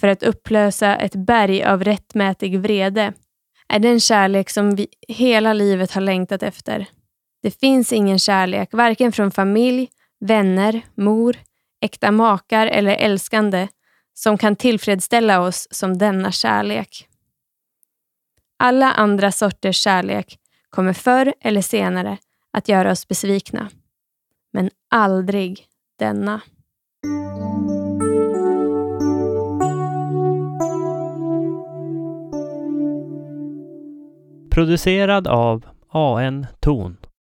[0.00, 3.12] för att upplösa ett berg av rättmätig vrede
[3.68, 6.86] är den kärlek som vi hela livet har längtat efter.
[7.42, 9.88] Det finns ingen kärlek, varken från familj,
[10.20, 11.36] vänner, mor,
[11.80, 13.68] äkta makar eller älskande
[14.14, 17.08] som kan tillfredsställa oss som denna kärlek.
[18.58, 20.38] Alla andra sorters kärlek
[20.70, 22.18] kommer förr eller senare
[22.50, 23.70] att göra oss besvikna.
[24.52, 25.64] Men aldrig
[25.98, 26.40] denna.
[34.50, 36.96] Producerad av AN Ton.